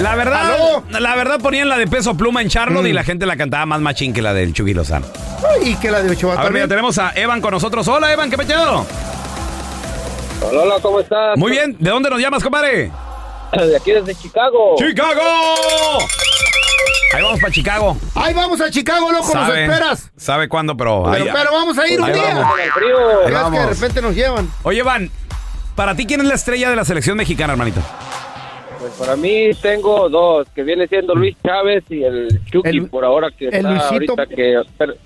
La 0.00 0.14
verdad, 0.16 0.54
¿Aló? 0.54 0.82
la 0.98 1.14
verdad 1.14 1.38
ponían 1.40 1.68
la 1.68 1.76
de 1.78 1.86
peso 1.86 2.16
pluma 2.16 2.40
en 2.42 2.48
Charlotte 2.48 2.84
Mm. 2.84 2.88
y 2.88 2.92
la 2.94 3.04
gente 3.04 3.26
la 3.26 3.36
cantaba 3.36 3.66
más 3.66 3.80
machín 3.80 4.12
que 4.14 4.22
la 4.22 4.32
del 4.32 4.52
Chucky 4.54 4.72
Lozano. 4.74 5.06
Y 5.62 5.74
que 5.76 5.90
la 5.90 6.02
de 6.02 6.10
Ochoa 6.10 6.34
A 6.40 6.44
ver, 6.44 6.52
mira, 6.52 6.68
tenemos 6.68 6.98
a 6.98 7.12
Evan 7.14 7.40
con 7.42 7.50
nosotros. 7.52 7.86
Hola, 7.86 8.10
Evan, 8.12 8.30
¿qué 8.30 8.36
pechedo? 8.38 8.86
Hola, 10.40 10.60
hola, 10.62 10.74
¿cómo 10.80 11.00
estás? 11.00 11.36
Muy 11.36 11.50
bien, 11.52 11.76
¿de 11.78 11.90
dónde 11.90 12.08
nos 12.10 12.18
llamas, 12.20 12.42
compadre? 12.42 12.90
De 13.68 13.76
aquí 13.76 13.92
desde 13.92 14.14
Chicago. 14.14 14.74
¡Chicago! 14.78 15.20
Ahí 17.14 17.22
vamos 17.22 17.40
para 17.40 17.52
Chicago. 17.52 17.96
Ahí 18.14 18.32
vamos 18.34 18.60
a 18.62 18.70
Chicago, 18.70 19.12
loco, 19.12 19.34
nos 19.34 19.48
esperas. 19.50 20.10
Sabe 20.16 20.48
cuándo, 20.48 20.74
pero. 20.76 21.02
Pero, 21.10 21.24
ahí- 21.24 21.30
pero 21.32 21.52
vamos 21.52 21.76
a 21.78 21.86
ir 21.86 22.00
un 22.00 22.06
Ahí 22.06 22.14
día. 22.14 22.34
vamos. 22.34 22.58
el 22.58 22.72
frío. 22.72 22.98
Ahí 23.10 23.16
que 23.26 23.30
de 23.30 23.34
vamos. 23.34 23.66
repente 23.66 24.00
nos 24.02 24.14
llevan. 24.14 24.48
Oye, 24.62 24.80
Evan, 24.80 25.10
para 25.76 25.94
ti, 25.94 26.06
¿quién 26.06 26.20
es 26.22 26.26
la 26.26 26.34
estrella 26.34 26.70
de 26.70 26.76
la 26.76 26.84
selección 26.86 27.16
mexicana, 27.18 27.52
hermanito? 27.52 27.80
Pues 28.80 28.92
para 28.94 29.14
mí 29.16 29.50
tengo 29.60 30.08
dos, 30.08 30.46
que 30.54 30.62
viene 30.62 30.86
siendo 30.88 31.14
Luis 31.14 31.36
Chávez 31.44 31.84
y 31.90 32.02
el 32.02 32.40
Chucky 32.50 32.70
El- 32.78 32.88
por 32.88 33.04
ahora 33.04 33.28
que 33.30 33.48
el 33.48 33.54
está 33.54 33.68
Luisito- 33.70 34.14
ahorita 34.14 34.26
que... 34.26 34.62
per- 34.78 34.96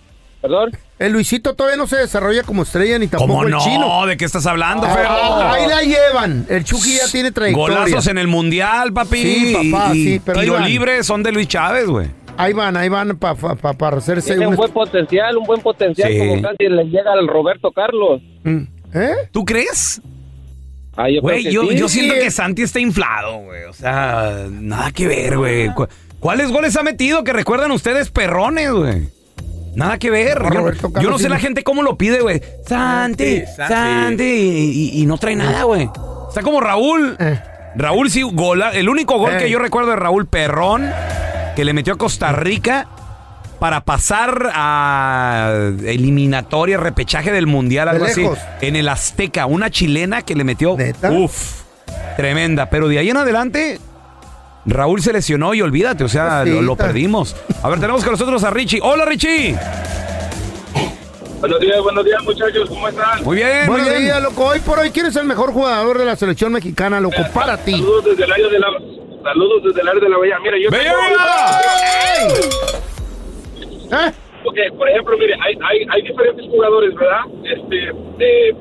¿Perdón? 0.40 0.70
El 0.98 1.12
Luisito 1.12 1.54
todavía 1.54 1.76
no 1.76 1.86
se 1.86 1.96
desarrolla 1.96 2.42
como 2.42 2.62
estrella 2.62 2.98
ni 2.98 3.06
tampoco 3.06 3.32
¿Cómo 3.34 3.44
el 3.44 3.50
no? 3.50 3.58
chino. 3.62 4.06
¿De 4.06 4.16
qué 4.16 4.24
estás 4.24 4.46
hablando, 4.46 4.86
Ah, 4.86 4.94
feo? 4.94 5.48
ahí 5.50 5.66
la 5.68 5.82
llevan. 5.82 6.46
El 6.48 6.64
Chucky 6.64 6.96
ya 6.96 7.06
tiene 7.12 7.32
trayectoria. 7.32 7.80
Golazos 7.80 8.06
en 8.06 8.16
el 8.16 8.28
mundial, 8.28 8.92
papi. 8.94 9.18
Sí, 9.22 9.54
papá, 9.70 9.94
y, 9.94 10.04
sí, 10.04 10.20
pero 10.24 10.40
tiro 10.40 10.58
libre 10.60 11.04
son 11.04 11.22
de 11.22 11.32
Luis 11.32 11.48
Chávez, 11.48 11.86
güey. 11.86 12.08
Ahí 12.38 12.52
van, 12.54 12.76
ahí 12.78 12.88
van 12.88 13.16
para 13.18 13.96
hacerse 13.96 14.28
Tiene 14.30 14.46
un 14.46 14.52
un... 14.52 14.56
buen 14.56 14.70
potencial, 14.72 15.36
un 15.36 15.44
buen 15.44 15.60
potencial, 15.60 16.10
Sí. 16.10 16.18
como 16.18 16.40
casi 16.42 16.68
le 16.68 16.84
llega 16.84 17.12
al 17.12 17.26
Roberto 17.28 17.72
Carlos. 17.72 18.22
¿Eh? 18.94 19.12
¿Tú 19.32 19.44
crees? 19.44 20.00
Ah, 20.96 21.10
yo 21.10 21.20
Güey, 21.20 21.42
creo 21.42 21.52
yo, 21.52 21.68
que 21.68 21.74
sí. 21.74 21.78
yo 21.80 21.88
siento 21.90 22.14
que 22.14 22.30
Santi 22.30 22.62
está 22.62 22.80
inflado, 22.80 23.38
güey. 23.40 23.64
O 23.64 23.72
sea, 23.74 24.46
nada 24.50 24.90
que 24.92 25.06
ver, 25.06 25.36
güey. 25.36 25.68
Cu- 25.74 25.88
¿Cuáles 26.20 26.50
goles 26.50 26.74
ha 26.76 26.82
metido 26.82 27.22
que 27.22 27.34
recuerdan 27.34 27.70
ustedes 27.70 28.10
perrones, 28.10 28.70
güey? 28.72 29.08
Nada 29.76 29.98
que 29.98 30.10
ver. 30.10 30.42
No, 30.42 30.50
Yo, 30.52 30.58
Roberto 30.60 30.92
Carlos 30.92 31.04
yo 31.04 31.10
no 31.10 31.18
sé 31.18 31.28
la 31.28 31.38
gente 31.38 31.62
cómo 31.62 31.82
lo 31.82 31.96
pide, 31.96 32.20
güey. 32.20 32.40
Santi, 32.66 33.42
Santi. 33.56 33.74
Santi. 33.74 34.90
Y, 34.94 35.06
no 35.06 35.18
trae 35.18 35.36
nada, 35.36 35.64
güey. 35.64 35.88
Está 36.28 36.42
como 36.42 36.60
Raúl. 36.60 37.14
Eh. 37.20 37.40
Raúl 37.76 38.10
sí, 38.10 38.22
gola. 38.22 38.70
El 38.70 38.88
único 38.88 39.18
gol 39.18 39.34
Eh. 39.34 39.38
que 39.38 39.50
yo 39.50 39.58
recuerdo 39.58 39.90
de 39.90 39.96
Raúl 39.96 40.26
Perrón, 40.26 40.90
que 41.54 41.64
le 41.64 41.74
metió 41.74 41.92
a 41.92 41.98
Costa 41.98 42.32
Rica 42.32 42.88
para 43.60 43.82
pasar 43.82 44.50
a 44.54 45.70
eliminatoria, 45.84 46.78
repechaje 46.78 47.30
del 47.32 47.46
Mundial, 47.46 47.86
De 47.86 47.90
algo 47.92 48.06
así. 48.06 48.26
En 48.62 48.76
el 48.76 48.88
Azteca, 48.88 49.44
una 49.46 49.70
chilena 49.70 50.22
que 50.22 50.34
le 50.34 50.44
metió. 50.44 50.76
¿Neta? 50.76 51.10
Uf, 51.12 51.62
tremenda. 52.16 52.70
Pero 52.70 52.88
de 52.88 52.98
ahí 52.98 53.10
en 53.10 53.16
adelante, 53.18 53.78
Raúl 54.66 55.00
se 55.00 55.12
lesionó 55.12 55.54
y 55.54 55.62
olvídate, 55.62 56.04
o 56.04 56.08
sea, 56.08 56.44
lo, 56.44 56.60
lo 56.60 56.76
perdimos. 56.76 57.36
A 57.62 57.68
ver, 57.68 57.78
tenemos 57.78 58.02
con 58.02 58.12
nosotros 58.12 58.42
a 58.44 58.50
Richie. 58.50 58.80
Hola, 58.82 59.04
Richie. 59.04 59.56
Buenos 61.40 61.60
días, 61.60 61.80
buenos 61.82 62.04
días, 62.04 62.22
muchachos, 62.24 62.68
¿cómo 62.68 62.88
están? 62.88 63.22
Muy 63.22 63.36
bien, 63.36 63.58
muy 63.66 63.68
Buenos 63.68 63.88
bien. 63.90 64.02
días, 64.02 64.22
loco. 64.22 64.46
Hoy 64.46 64.58
por 64.60 64.78
hoy, 64.78 64.90
¿quién 64.90 65.06
es 65.06 65.16
el 65.16 65.26
mejor 65.26 65.52
jugador 65.52 65.98
de 65.98 66.04
la 66.04 66.16
selección 66.16 66.50
mexicana, 66.52 66.98
loco? 66.98 67.16
Para 67.34 67.56
ti. 67.58 67.72
Saludos 67.72 68.04
desde 68.06 68.24
el 68.24 68.32
área 68.32 68.48
de 68.48 68.58
la 68.58 68.66
saludos 69.22 69.62
desde 69.64 69.80
el 69.82 69.88
área 69.88 70.00
de 70.00 70.08
la 70.08 70.18
Bahía. 70.18 70.38
Mira, 70.40 70.56
yo 70.58 70.70
¡Bella! 70.70 70.92
¿Eh? 74.08 74.12
Ok, 74.44 74.56
por 74.78 74.88
ejemplo, 74.88 75.16
mire, 75.18 75.34
hay, 75.34 75.54
hay, 75.68 75.86
hay 75.90 76.02
diferentes 76.02 76.46
jugadores, 76.46 76.94
¿verdad? 76.94 77.20
Este, 77.44 77.88
eh, 78.18 78.54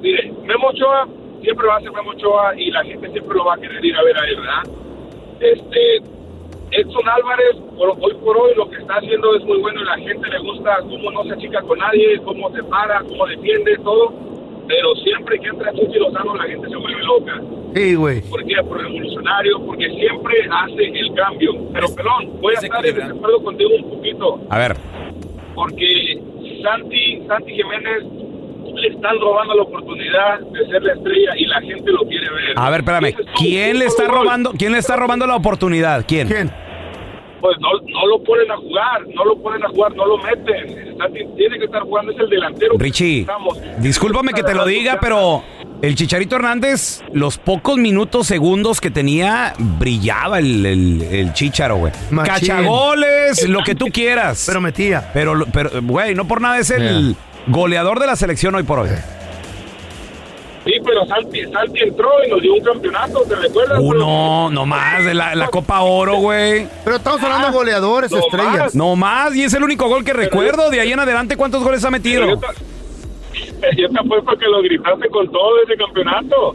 mire, 0.00 0.32
Memo 0.44 0.68
Ochoa 0.68 1.08
siempre 1.42 1.66
va 1.66 1.76
a 1.76 1.80
ser 1.80 1.92
Memo 1.92 2.10
Ochoa 2.10 2.52
y 2.56 2.70
la 2.70 2.84
gente 2.84 3.10
siempre 3.10 3.36
lo 3.36 3.44
va 3.44 3.54
a 3.54 3.58
querer 3.58 3.84
ir 3.84 3.96
a 3.96 4.02
ver 4.04 4.16
a 4.16 4.24
él, 4.28 4.36
¿verdad? 4.36 4.62
Este, 5.42 5.96
Edson 6.70 7.08
Álvarez, 7.08 7.56
por, 7.76 7.90
hoy 7.90 8.14
por 8.22 8.36
hoy 8.36 8.54
lo 8.56 8.70
que 8.70 8.76
está 8.76 8.94
haciendo 8.94 9.34
es 9.34 9.44
muy 9.44 9.58
bueno 9.58 9.82
y 9.82 9.84
la 9.84 9.98
gente 9.98 10.28
le 10.28 10.38
gusta 10.38 10.78
cómo 10.82 11.10
no 11.10 11.24
se 11.24 11.32
achica 11.32 11.60
con 11.62 11.78
nadie, 11.78 12.18
cómo 12.24 12.50
se 12.52 12.62
para, 12.62 13.00
cómo 13.00 13.26
defiende, 13.26 13.76
todo. 13.82 14.12
Pero 14.68 14.94
siempre 15.02 15.40
que 15.40 15.48
entra 15.48 15.72
Chucky 15.72 15.98
Lozano 15.98 16.36
la 16.36 16.44
gente 16.44 16.68
se 16.68 16.76
vuelve 16.76 17.02
loca. 17.02 17.42
Sí, 17.74 17.94
güey. 17.96 18.20
¿Por 18.22 18.44
qué? 18.44 18.54
Por 18.62 18.82
revolucionario, 18.82 19.66
porque 19.66 19.90
siempre 19.90 20.34
hace 20.48 20.84
el 20.84 21.14
cambio. 21.14 21.52
Pero, 21.72 21.94
pelón, 21.94 22.40
voy 22.40 22.54
a 22.54 22.58
estar 22.60 22.86
en 22.86 22.94
desacuerdo 22.94 23.42
contigo 23.42 23.70
un 23.82 23.90
poquito 23.90 24.40
A 24.48 24.58
ver, 24.58 24.76
porque 25.56 26.22
Santi, 26.62 27.22
Santi 27.26 27.52
Jiménez 27.52 28.04
le 28.74 28.88
están 28.88 29.18
robando 29.20 29.54
la 29.54 29.62
oportunidad 29.62 30.40
de 30.40 30.66
ser 30.66 30.82
la 30.82 30.92
estrella 30.94 31.30
y 31.36 31.46
la 31.46 31.60
gente 31.60 31.92
lo 31.92 32.00
quiere 32.06 32.30
ver. 32.30 32.54
a 32.56 32.70
ver, 32.70 32.80
espérame. 32.80 33.14
¿Quién 33.36 33.78
le 33.78 33.86
está 33.86 34.06
robando, 34.06 34.52
quién 34.56 34.72
le 34.72 34.78
está 34.78 34.96
robando 34.96 35.26
la 35.26 35.36
oportunidad? 35.36 36.04
¿Quién? 36.06 36.28
¿Quién? 36.28 36.50
Pues 37.40 37.56
no, 37.58 37.70
no 37.72 38.06
lo 38.06 38.22
ponen 38.22 38.48
a 38.52 38.56
jugar, 38.56 39.02
no 39.14 39.24
lo 39.24 39.36
ponen 39.42 39.64
a 39.64 39.68
jugar, 39.68 39.96
no 39.96 40.06
lo 40.06 40.16
meten. 40.18 40.96
Tiene 41.36 41.58
que 41.58 41.64
estar 41.64 41.82
jugando, 41.82 42.12
es 42.12 42.18
el 42.20 42.28
delantero. 42.28 42.74
Richie, 42.78 43.26
discúlpame 43.78 44.32
que 44.32 44.44
te 44.44 44.54
lo 44.54 44.64
diga, 44.64 44.98
pero 45.00 45.42
el 45.82 45.96
Chicharito 45.96 46.36
Hernández, 46.36 47.02
los 47.12 47.38
pocos 47.38 47.76
minutos, 47.78 48.28
segundos 48.28 48.80
que 48.80 48.92
tenía, 48.92 49.54
brillaba 49.58 50.38
el, 50.38 50.64
el, 50.64 51.02
el 51.02 51.32
Chicharo, 51.32 51.78
güey. 51.78 51.92
Cachagoles, 52.24 53.48
lo 53.48 53.64
que 53.64 53.74
tú 53.74 53.86
quieras. 53.86 54.44
Pero 54.46 54.60
metía. 54.60 55.10
Pero, 55.12 55.44
pero, 55.52 55.70
güey, 55.82 56.14
no 56.14 56.28
por 56.28 56.40
nada 56.40 56.60
es 56.60 56.70
el 56.70 57.16
goleador 57.46 57.98
de 58.00 58.06
la 58.06 58.16
selección 58.16 58.54
hoy 58.54 58.62
por 58.62 58.80
hoy. 58.80 58.88
Sí, 60.64 60.74
pero 60.84 61.04
Santi, 61.06 61.42
Santi 61.50 61.80
entró 61.80 62.08
y 62.24 62.30
nos 62.30 62.40
dio 62.40 62.54
un 62.54 62.60
campeonato, 62.60 63.22
¿te 63.28 63.34
recuerdas? 63.34 63.80
Uno, 63.80 64.48
no 64.50 64.64
más, 64.64 65.04
de 65.04 65.12
la, 65.12 65.34
la 65.34 65.48
Copa 65.48 65.80
Oro, 65.80 66.16
güey. 66.18 66.68
Pero 66.84 66.96
estamos 66.96 67.20
hablando 67.22 67.48
de 67.48 67.52
goleadores, 67.52 68.12
no 68.12 68.18
estrellas. 68.18 68.58
más. 68.58 68.74
No 68.76 68.94
más, 68.94 69.34
y 69.34 69.42
es 69.42 69.52
el 69.54 69.64
único 69.64 69.88
gol 69.88 70.04
que 70.04 70.12
recuerdo. 70.12 70.70
De 70.70 70.80
ahí 70.80 70.92
en 70.92 71.00
adelante, 71.00 71.36
¿cuántos 71.36 71.64
goles 71.64 71.84
ha 71.84 71.90
metido? 71.90 72.28
Yo 72.28 72.38
te, 72.38 72.46
yo 73.76 73.88
te 73.88 73.98
apuesto 73.98 74.38
que 74.38 74.46
lo 74.46 74.62
gritaste 74.62 75.08
con 75.08 75.28
todo 75.32 75.62
ese 75.66 75.76
campeonato. 75.76 76.54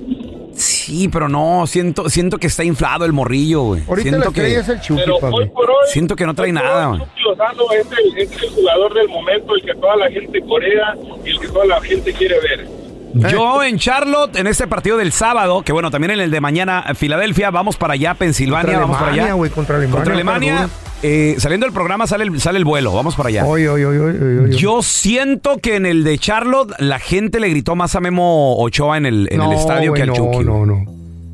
Sí, 0.87 1.09
pero 1.09 1.27
no, 1.27 1.67
siento, 1.67 2.09
siento 2.09 2.37
que 2.37 2.47
está 2.47 2.63
inflado 2.63 3.03
el 3.03 3.11
morrillo, 3.11 3.61
güey. 3.63 3.83
Ahorita 3.85 4.09
Siento 4.09 4.31
que, 4.31 4.55
es 4.55 4.69
el 4.69 4.79
Chucky, 4.79 5.01
Pero 5.01 5.15
hoy 5.17 5.21
papi. 5.21 5.49
por 5.49 5.69
hoy. 5.69 5.75
siento 5.91 6.15
que 6.15 6.25
no 6.25 6.33
trae 6.33 6.53
nada, 6.53 6.87
güey. 6.87 7.01
Chucky 7.01 7.21
Lozano 7.23 7.71
es 7.73 7.87
el, 7.91 8.17
es 8.17 8.41
el 8.41 8.49
jugador 8.51 8.93
del 8.93 9.09
momento, 9.09 9.53
el 9.53 9.63
que 9.63 9.75
toda 9.75 9.97
la 9.97 10.09
gente 10.09 10.39
corea 10.47 10.95
y 11.25 11.29
el 11.31 11.39
que 11.41 11.47
toda 11.49 11.65
la 11.65 11.81
gente 11.81 12.13
quiere 12.13 12.39
ver. 12.39 12.86
Yo 13.29 13.63
en 13.63 13.77
Charlotte, 13.77 14.35
en 14.37 14.47
este 14.47 14.67
partido 14.67 14.97
del 14.97 15.11
sábado, 15.11 15.61
que 15.63 15.71
bueno, 15.71 15.91
también 15.91 16.11
en 16.11 16.19
el 16.19 16.31
de 16.31 16.41
mañana, 16.41 16.83
eh, 16.89 16.95
Filadelfia, 16.95 17.49
vamos 17.51 17.77
para 17.77 17.93
allá, 17.93 18.13
Pensilvania, 18.13 18.79
vamos 18.79 18.97
para 18.97 19.11
allá. 19.11 19.33
güey, 19.33 19.51
contra 19.51 19.75
Alemania, 19.77 19.95
Contra 19.95 20.13
Alemania, 20.13 20.69
eh, 21.03 21.35
saliendo 21.37 21.65
del 21.65 21.73
programa 21.73 22.07
sale 22.07 22.23
el, 22.23 22.39
sale 22.41 22.57
el 22.57 22.65
vuelo, 22.65 22.93
vamos 22.93 23.15
para 23.15 23.29
allá. 23.29 23.45
Oye, 23.45 23.69
oye, 23.69 23.85
oye. 23.85 24.55
Yo 24.57 24.81
siento 24.81 25.57
que 25.57 25.75
en 25.75 25.85
el 25.85 26.03
de 26.03 26.17
Charlotte 26.17 26.73
la 26.79 26.99
gente 26.99 27.39
le 27.39 27.49
gritó 27.49 27.75
más 27.75 27.95
a 27.95 27.99
Memo 27.99 28.57
Ochoa 28.59 28.97
en 28.97 29.05
el, 29.05 29.27
en 29.31 29.41
el 29.41 29.49
No, 29.49 29.53
estadio 29.53 29.93
que 29.93 30.01
al 30.03 30.07
no, 30.09 30.13
Chucky. 30.15 30.43
No, 30.43 30.65
no, 30.65 30.83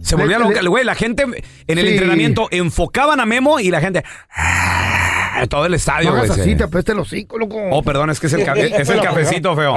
Se 0.01 0.15
Le- 0.17 0.23
volvía 0.23 0.37
loca, 0.39 0.59
güey, 0.67 0.83
la 0.83 0.95
gente 0.95 1.23
en 1.23 1.77
el 1.79 1.85
Sí. 1.87 1.93
entrenamiento 1.93 2.47
enfocaban 2.51 3.19
a 3.21 3.25
Memo 3.25 3.59
y 3.61 3.71
la 3.71 3.79
gente 3.79 4.03
ah, 4.35 5.45
todo 5.49 5.65
el 5.65 5.73
estadio, 5.75 6.11
No 6.11 6.17
güey. 6.17 6.29
se- 6.29 6.41
así, 6.41 6.55
te 6.55 6.63
apeste 6.65 6.91
el 6.91 6.99
hocico, 6.99 7.37
loco. 7.37 7.57
Oh, 7.71 7.81
perdón, 7.83 8.09
es 8.09 8.19
que 8.19 8.27
es 8.27 8.33
el, 8.33 8.41
es 8.41 8.89
el 8.89 8.99
cafecito 9.01 9.55
feo. 9.55 9.75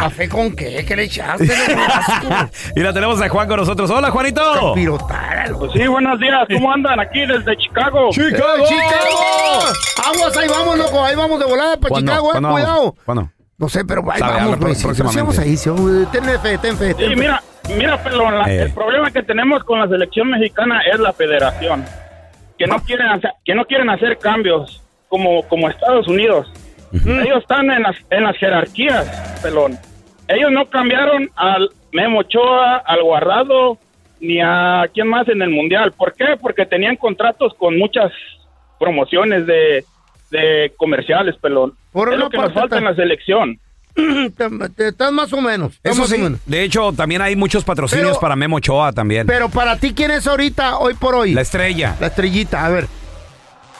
¿Café 0.00 0.28
con 0.28 0.54
qué? 0.54 0.84
¿Qué 0.86 0.96
le 0.96 1.04
echaste? 1.04 1.44
y 2.76 2.80
la 2.80 2.92
tenemos 2.92 3.20
a 3.20 3.28
Juan 3.28 3.48
con 3.48 3.58
nosotros. 3.58 3.90
Hola, 3.90 4.10
Juanito. 4.10 4.74
Pues 4.74 5.72
sí, 5.72 5.86
buenos 5.86 6.18
días, 6.20 6.46
¿cómo 6.52 6.72
andan 6.72 6.98
aquí 7.00 7.20
desde 7.26 7.56
Chicago? 7.56 8.10
Chicago. 8.10 8.64
¡Eh, 8.64 8.68
Chicago! 8.68 10.14
Aguas, 10.14 10.36
ahí 10.36 10.48
vamos, 10.48 10.78
loco. 10.78 11.04
Ahí 11.04 11.14
vamos 11.16 11.38
de 11.38 11.46
volada 11.46 11.76
para 11.76 11.88
¿Cuándo? 11.90 12.10
Chicago, 12.12 12.28
eh. 12.28 12.32
¿Cuándo 12.32 12.48
vamos? 12.48 12.60
Cuidado. 12.62 12.94
¿Cuándo? 13.04 13.30
No 13.56 13.68
sé, 13.68 13.84
pero 13.84 14.02
ahí 14.10 14.18
Sabe, 14.18 14.32
vamos, 14.34 14.54
Sí, 14.54 14.82
próximamente. 14.84 15.12
sí, 15.12 15.18
vamos 15.18 15.38
ahí, 15.38 15.56
sí, 15.56 15.70
vamos. 15.70 16.10
Ten 16.12 16.24
fe, 16.24 16.58
ten 16.58 16.76
fe, 16.76 16.94
ten 16.94 16.96
Sí, 17.08 17.14
fe. 17.14 17.16
mira, 17.16 17.42
mira, 17.68 18.02
pelón, 18.02 18.38
la- 18.38 18.50
Eh. 18.50 18.62
el 18.62 18.72
problema 18.72 19.10
que 19.10 19.22
tenemos 19.22 19.62
con 19.64 19.78
la 19.80 19.86
selección 19.88 20.28
mexicana 20.30 20.80
es 20.92 20.98
la 20.98 21.12
federación, 21.12 21.84
que 22.58 22.66
no 22.66 22.80
quieren 22.80 23.06
hacer, 23.08 23.30
que 23.44 23.54
no 23.54 23.64
quieren 23.64 23.88
hacer 23.90 24.18
cambios 24.18 24.82
como, 25.08 25.42
como 25.44 25.68
Estados 25.70 26.08
Unidos. 26.08 26.48
Ellos 26.94 27.38
están 27.42 27.70
en 27.70 27.82
las, 27.82 27.96
en 28.10 28.24
las 28.24 28.36
jerarquías, 28.36 29.38
pelón. 29.42 29.78
Ellos 30.28 30.50
no 30.52 30.66
cambiaron 30.70 31.28
al 31.36 31.68
Memo 31.92 32.20
Ochoa, 32.20 32.76
al 32.86 33.02
Guardado, 33.02 33.78
ni 34.20 34.40
a 34.40 34.88
quién 34.94 35.08
más 35.08 35.28
en 35.28 35.42
el 35.42 35.50
Mundial. 35.50 35.92
¿Por 35.92 36.14
qué? 36.14 36.36
Porque 36.40 36.64
tenían 36.66 36.96
contratos 36.96 37.52
con 37.58 37.76
muchas 37.78 38.10
promociones 38.78 39.46
de, 39.46 39.84
de 40.30 40.72
comerciales, 40.76 41.36
pelón. 41.36 41.74
Por 41.92 42.12
es 42.12 42.18
lo 42.18 42.30
que 42.30 42.38
nos 42.38 42.52
falta 42.52 42.78
en 42.78 42.84
la 42.84 42.94
selección. 42.94 43.58
Estás 44.78 45.12
más 45.12 45.32
o 45.32 45.40
menos. 45.40 45.78
Eso 45.82 46.00
más 46.02 46.10
o 46.10 46.14
sí. 46.14 46.20
menos. 46.20 46.40
De 46.46 46.62
hecho, 46.64 46.92
también 46.92 47.22
hay 47.22 47.36
muchos 47.36 47.64
patrocinios 47.64 48.08
Pero- 48.10 48.20
para 48.20 48.34
Memo 48.36 48.56
Ochoa 48.56 48.92
también. 48.92 49.26
Pero 49.26 49.48
para 49.48 49.76
ti, 49.78 49.92
¿quién 49.94 50.10
es 50.10 50.26
ahorita, 50.26 50.78
hoy 50.78 50.94
por 50.94 51.14
hoy? 51.14 51.32
la 51.34 51.42
estrella. 51.42 51.96
La 52.00 52.08
estrellita, 52.08 52.64
a 52.64 52.70
ver. 52.70 52.86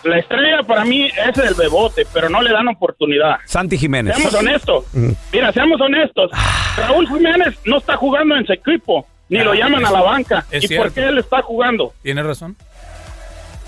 La 0.05 0.19
estrella 0.19 0.63
para 0.67 0.85
mí 0.85 1.07
es 1.07 1.39
el 1.39 1.55
bebote, 1.55 2.07
pero 2.13 2.29
no 2.29 2.43
le 2.43 2.51
dan 2.53 2.69
oportunidad. 2.69 3.37
Santi 3.47 3.79
Jiménez. 3.79 4.15
Seamos 4.17 4.35
honestos. 4.35 4.85
Mira, 5.33 5.53
seamos 5.53 5.81
honestos. 5.81 6.31
Raúl 6.77 7.09
Jiménez 7.09 7.55
no 7.65 7.79
está 7.79 7.97
jugando 7.97 8.37
en 8.37 8.45
su 8.47 8.53
equipo, 8.53 9.07
ni 9.31 9.39
lo 9.39 9.55
llaman 9.55 9.85
a 9.87 9.91
la 9.91 10.03
banca. 10.03 10.45
¿Y 10.53 10.67
cierto. 10.67 10.85
por 10.85 10.93
qué 10.93 11.09
él 11.09 11.19
está 11.19 11.41
jugando? 11.43 11.93
Tiene 12.03 12.23
razón. 12.23 12.55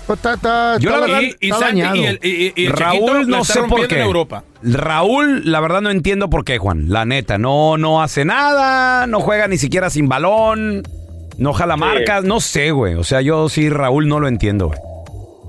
Pues 0.05 0.19
está, 0.19 0.33
está, 0.35 0.77
Yo 0.79 0.89
la 0.91 0.99
verdad- 1.01 1.21
Y, 1.41 1.49
Santi 1.51 1.79
y 1.99 2.05
el, 2.05 2.19
y- 2.23 2.29
y- 2.29 2.53
y 2.55 2.65
el 2.67 2.71
Raúl 2.73 3.27
no 3.27 3.43
sé 3.43 3.63
por 3.63 3.87
qué. 3.87 3.95
en 3.95 4.01
Europa. 4.05 4.43
Raúl, 4.63 5.41
la 5.51 5.59
verdad 5.59 5.81
no 5.81 5.89
entiendo 5.89 6.29
por 6.29 6.45
qué, 6.45 6.59
Juan. 6.59 6.89
La 6.89 7.03
neta, 7.03 7.37
no, 7.37 7.77
no 7.77 8.01
hace 8.01 8.23
nada, 8.23 9.05
no 9.07 9.19
juega 9.19 9.47
ni 9.49 9.57
siquiera 9.57 9.89
sin 9.89 10.07
balón, 10.07 10.83
no 11.37 11.51
jala 11.51 11.75
marcas, 11.75 12.23
no 12.23 12.39
sé, 12.39 12.71
güey. 12.71 12.93
O 12.95 13.03
sea, 13.03 13.19
yo 13.21 13.49
sí, 13.49 13.69
Raúl 13.69 14.07
no 14.07 14.19
lo 14.21 14.27
entiendo, 14.29 14.67
güey. 14.67 14.79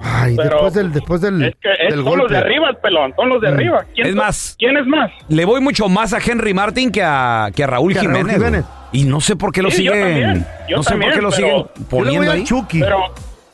Ay, 0.01 0.37
Pero- 0.37 0.51
después 0.51 0.75
del, 0.75 0.93
después 0.93 1.21
del, 1.21 1.43
Es 1.45 1.57
que 1.57 1.73
es- 1.73 1.95
del 1.95 2.05
son 2.05 2.19
los 2.19 2.29
de 2.29 2.35
golpe. 2.35 2.37
arriba, 2.37 2.71
el 2.71 2.77
pelón, 2.77 3.13
son 3.17 3.29
los 3.29 3.41
de 3.41 3.49
arriba. 3.49 3.85
¿Quién 3.95 4.07
Es 4.09 4.15
más- 4.15 4.57
¿Quién 4.59 4.77
es 4.77 4.87
más? 4.87 5.11
Le 5.29 5.45
voy 5.45 5.61
mucho 5.61 5.89
más 5.89 6.13
a 6.15 6.19
Henry 6.25 6.55
Martin 6.55 6.91
que 6.93 7.03
a, 7.03 7.49
que 7.55 7.65
a 7.65 7.67
Raúl 7.67 7.93
Que 7.93 7.99
a 7.99 8.03
Raúl 8.03 8.17
Jiménez. 8.17 8.35
Jiménez. 8.37 8.65
Y 8.93 9.05
no 9.05 9.21
sé 9.21 9.37
por 9.37 9.53
qué 9.53 9.63
lo 9.63 9.71
Sí, 9.71 9.85
yo 9.85 9.93
siguen. 9.93 10.07
también, 10.09 10.47
yo 10.69 10.77
no 10.79 10.83
sé 10.83 10.91
también, 10.91 11.11
por 11.11 11.19
qué 11.19 11.23
lo 11.23 11.31
siguen 11.33 11.57
Yo 11.57 11.71
poniendo 11.91 12.31
al 12.31 12.39
ahí. 12.39 12.45
Chucky. 12.45 12.81
Pero, 12.81 12.99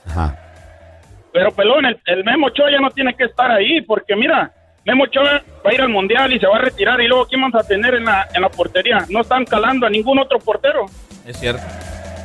Ajá. 0.07 0.39
pero 1.33 1.51
pelón, 1.53 1.85
el, 1.87 1.99
el 2.07 2.25
Memo 2.25 2.47
Ochoa 2.47 2.71
ya 2.71 2.79
no 2.81 2.91
tiene 2.91 3.15
que 3.15 3.25
estar 3.25 3.51
ahí, 3.51 3.81
porque 3.83 4.15
mira, 4.15 4.53
Memo 4.87 5.05
Ochoa 5.05 5.43
va 5.67 5.71
a 5.71 5.75
ir 5.75 5.81
al 5.81 5.89
Mundial 5.89 6.33
y 6.33 6.39
se 6.39 6.47
va 6.47 6.57
a 6.57 6.61
retirar 6.61 7.01
y 7.01 7.09
luego 7.09 7.27
¿quién 7.27 7.41
vamos 7.41 7.61
a 7.61 7.67
tener 7.67 7.95
en 7.95 8.05
la, 8.05 8.29
en 8.35 8.43
la 8.43 8.49
portería? 8.51 9.05
No 9.09 9.23
están 9.23 9.45
calando 9.45 9.87
a 9.87 9.91
ningún 9.91 10.19
otro 10.19 10.39
portero. 10.39 10.87
Es 11.27 11.39
cierto. 11.39 11.63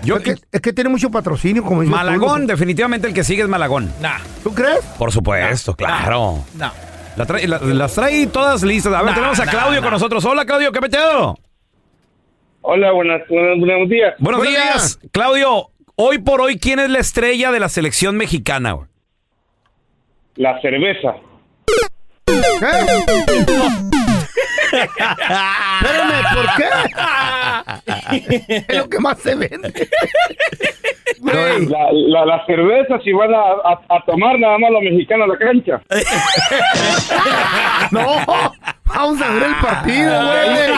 Yo, 0.04 0.18
es, 0.18 0.24
que, 0.24 0.36
es 0.52 0.62
que 0.62 0.72
tiene 0.74 0.90
mucho 0.90 1.10
patrocinio, 1.12 1.64
como 1.64 1.82
dices 1.82 1.92
tú, 1.92 1.98
Malagón, 2.06 2.48
definitivamente 2.48 3.08
el 3.08 3.14
que 3.14 3.24
sigue 3.24 3.42
es 3.44 3.48
Malagón. 3.50 3.92
Nah. 4.02 4.20
¿Tú 4.44 4.54
crees? 4.54 4.80
Por 4.98 5.12
supuesto, 5.12 5.76
claro. 5.76 6.44
No. 6.56 6.72
La 7.18 7.26
trae- 7.28 7.46
la- 7.48 7.60
las 7.60 7.94
trae 7.94 8.28
todas 8.28 8.64
listas. 8.64 8.94
A 8.94 8.98
ver, 9.02 9.08
Nah, 9.08 9.14
tenemos 9.16 9.40
a 9.40 9.46
Claudio 9.46 9.80
nah. 9.82 9.86
con 9.86 9.92
nosotros. 9.92 10.24
Hola, 10.26 10.46
Claudio, 10.46 10.72
¿qué 10.72 10.80
metido? 10.80 11.36
Hola, 12.62 12.92
buenas, 12.92 13.22
buenos, 13.28 13.60
buenos 13.60 13.90
días. 13.90 14.16
Buenos, 14.20 14.40
Buenos 14.42 14.56
días. 14.64 15.00
Claudio, 15.12 15.68
hoy 15.96 16.18
por 16.20 16.40
hoy, 16.42 16.58
¿quién 16.60 16.80
es 16.80 16.90
la 16.90 17.00
estrella 17.00 17.52
de 17.52 17.60
la 17.60 17.68
selección 17.70 18.16
mexicana? 18.16 18.72
güey? 18.74 18.88
La 20.36 20.60
cerveza. 20.62 21.16
Espérame, 24.72 26.24
¿por 26.36 26.46
qué? 26.58 26.66
es 28.68 28.78
lo 28.78 28.90
que 28.90 29.00
más 29.00 29.20
se 29.20 29.36
vende. 29.36 29.90
La, 31.22 31.92
la, 31.92 32.26
la 32.26 32.46
cerveza, 32.46 32.98
si 33.04 33.12
van 33.12 33.34
a, 33.34 33.40
a- 33.40 33.82
a 33.98 34.06
tomar 34.06 34.40
nada 34.40 34.58
más 34.58 34.72
los 34.72 34.82
mexicanos 34.84 35.28
a 35.28 35.34
la 35.34 35.38
cancha. 35.38 35.82
No, 37.92 38.06
vamos 38.86 39.22
a 39.22 39.30
ver 39.34 39.44
el 39.44 39.56
partido, 39.56 40.26
güey. 40.26 40.74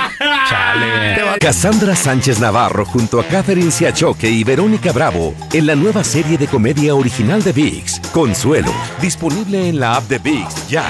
Chale. 0.49 1.37
Cassandra 1.39 1.95
Sánchez 1.95 2.39
Navarro 2.39 2.85
junto 2.85 3.19
a 3.19 3.23
Catherine 3.25 3.69
Siachoque 3.69 4.29
y 4.29 4.43
Verónica 4.43 4.91
Bravo 4.93 5.33
en 5.53 5.67
la 5.67 5.75
nueva 5.75 6.03
serie 6.03 6.37
de 6.37 6.47
comedia 6.47 6.95
original 6.95 7.43
de 7.43 7.51
VIX, 7.51 7.99
Consuelo, 8.11 8.71
disponible 9.01 9.67
en 9.69 9.79
la 9.79 9.97
app 9.97 10.03
de 10.05 10.19
VIX 10.19 10.69
ya. 10.69 10.85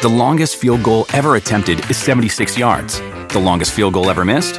The 0.00 0.08
longest 0.08 0.60
field 0.60 0.82
goal 0.82 1.04
ever 1.12 1.36
attempted 1.36 1.78
is 1.90 1.96
76 1.96 2.56
yards. 2.58 3.02
The 3.28 3.40
longest 3.40 3.72
field 3.74 3.92
goal 3.94 4.10
ever 4.10 4.24
missed? 4.24 4.58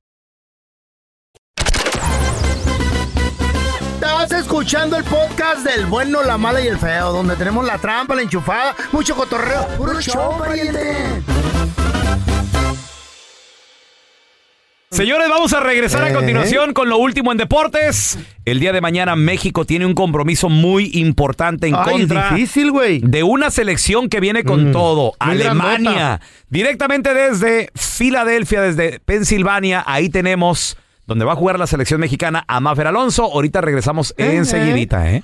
Escuchando 4.55 4.97
el 4.97 5.05
podcast 5.05 5.65
del 5.65 5.85
bueno, 5.85 6.21
la 6.23 6.37
mala 6.37 6.59
y 6.59 6.67
el 6.67 6.77
feo, 6.77 7.13
donde 7.13 7.37
tenemos 7.37 7.65
la 7.65 7.77
trampa, 7.77 8.15
la 8.15 8.21
enchufada, 8.21 8.75
mucho 8.91 9.15
cotorreo. 9.15 9.65
¡Puro 9.77 10.01
show, 10.01 10.37
pariente! 10.39 11.21
Señores, 14.89 15.29
vamos 15.29 15.53
a 15.53 15.61
regresar 15.61 16.03
a 16.03 16.09
Eh. 16.09 16.13
continuación 16.13 16.73
con 16.73 16.89
lo 16.89 16.97
último 16.97 17.31
en 17.31 17.37
deportes. 17.37 18.19
El 18.43 18.59
día 18.59 18.73
de 18.73 18.81
mañana 18.81 19.15
México 19.15 19.63
tiene 19.63 19.85
un 19.85 19.93
compromiso 19.93 20.49
muy 20.49 20.91
importante 20.95 21.67
en 21.69 21.75
Ay, 21.75 21.89
contra 22.01 22.31
difícil, 22.31 22.71
güey. 22.71 22.99
de 22.99 23.23
una 23.23 23.51
selección 23.51 24.09
que 24.09 24.19
viene 24.19 24.43
con 24.43 24.67
Mm, 24.69 24.73
todo. 24.73 25.13
muy 25.21 25.31
Alemania. 25.31 25.91
grandota. 25.93 26.21
Directamente 26.49 27.13
desde 27.13 27.69
Filadelfia, 27.73 28.61
desde 28.63 28.99
Pensilvania. 28.99 29.81
Ahí 29.87 30.09
tenemos 30.09 30.75
donde 31.11 31.25
va 31.25 31.33
a 31.33 31.35
jugar 31.35 31.59
la 31.59 31.67
selección 31.67 31.99
mexicana 31.99 32.45
a 32.47 32.61
Mafer 32.61 32.87
Alonso. 32.87 33.25
Ahorita 33.25 33.59
regresamos 33.59 34.13
Eh, 34.17 34.37
enseguidita, 34.37 35.11
¿eh? 35.11 35.23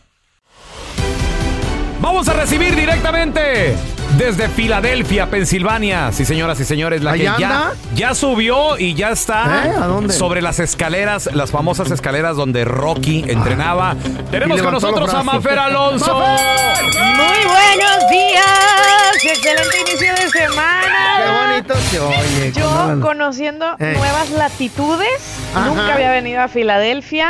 Vamos 2.02 2.28
a 2.28 2.34
recibir 2.34 2.76
directamente 2.76 3.74
desde 4.18 4.50
Filadelfia, 4.50 5.28
Pensilvania. 5.30 6.12
Sí, 6.12 6.26
señoras 6.26 6.60
y 6.60 6.66
señores, 6.66 7.02
la 7.04 7.14
que 7.14 7.28
¿Allá 7.30 7.40
ya, 7.40 7.72
ya 7.96 8.16
subió 8.16 8.78
y 8.78 8.94
ya 8.96 9.12
está 9.12 9.66
¿Eh? 9.66 9.72
¿A 9.82 9.88
dónde? 9.88 10.14
sobre 10.14 10.42
las 10.42 10.60
escaleras, 10.60 11.30
las 11.34 11.52
famosas 11.52 11.90
escaleras 11.90 12.36
donde 12.36 12.66
Rocky 12.66 13.24
entrenaba. 13.28 13.96
Tenemos 14.30 14.62
con 14.62 14.74
nosotros 14.74 15.14
a. 15.14 15.24
Mafer 15.24 15.58
Alonso. 15.58 16.20
Muy 16.20 17.46
buenos 17.46 18.10
días, 18.12 18.77
oye. 21.74 22.52
Yo 22.54 23.00
conociendo 23.02 23.66
Eh. 23.80 23.94
nuevas 23.98 24.30
latitudes, 24.32 25.40
Ajá. 25.56 25.66
nunca 25.68 25.94
había 25.94 26.12
venido 26.12 26.42
a 26.42 26.48
Filadelfia 26.48 27.30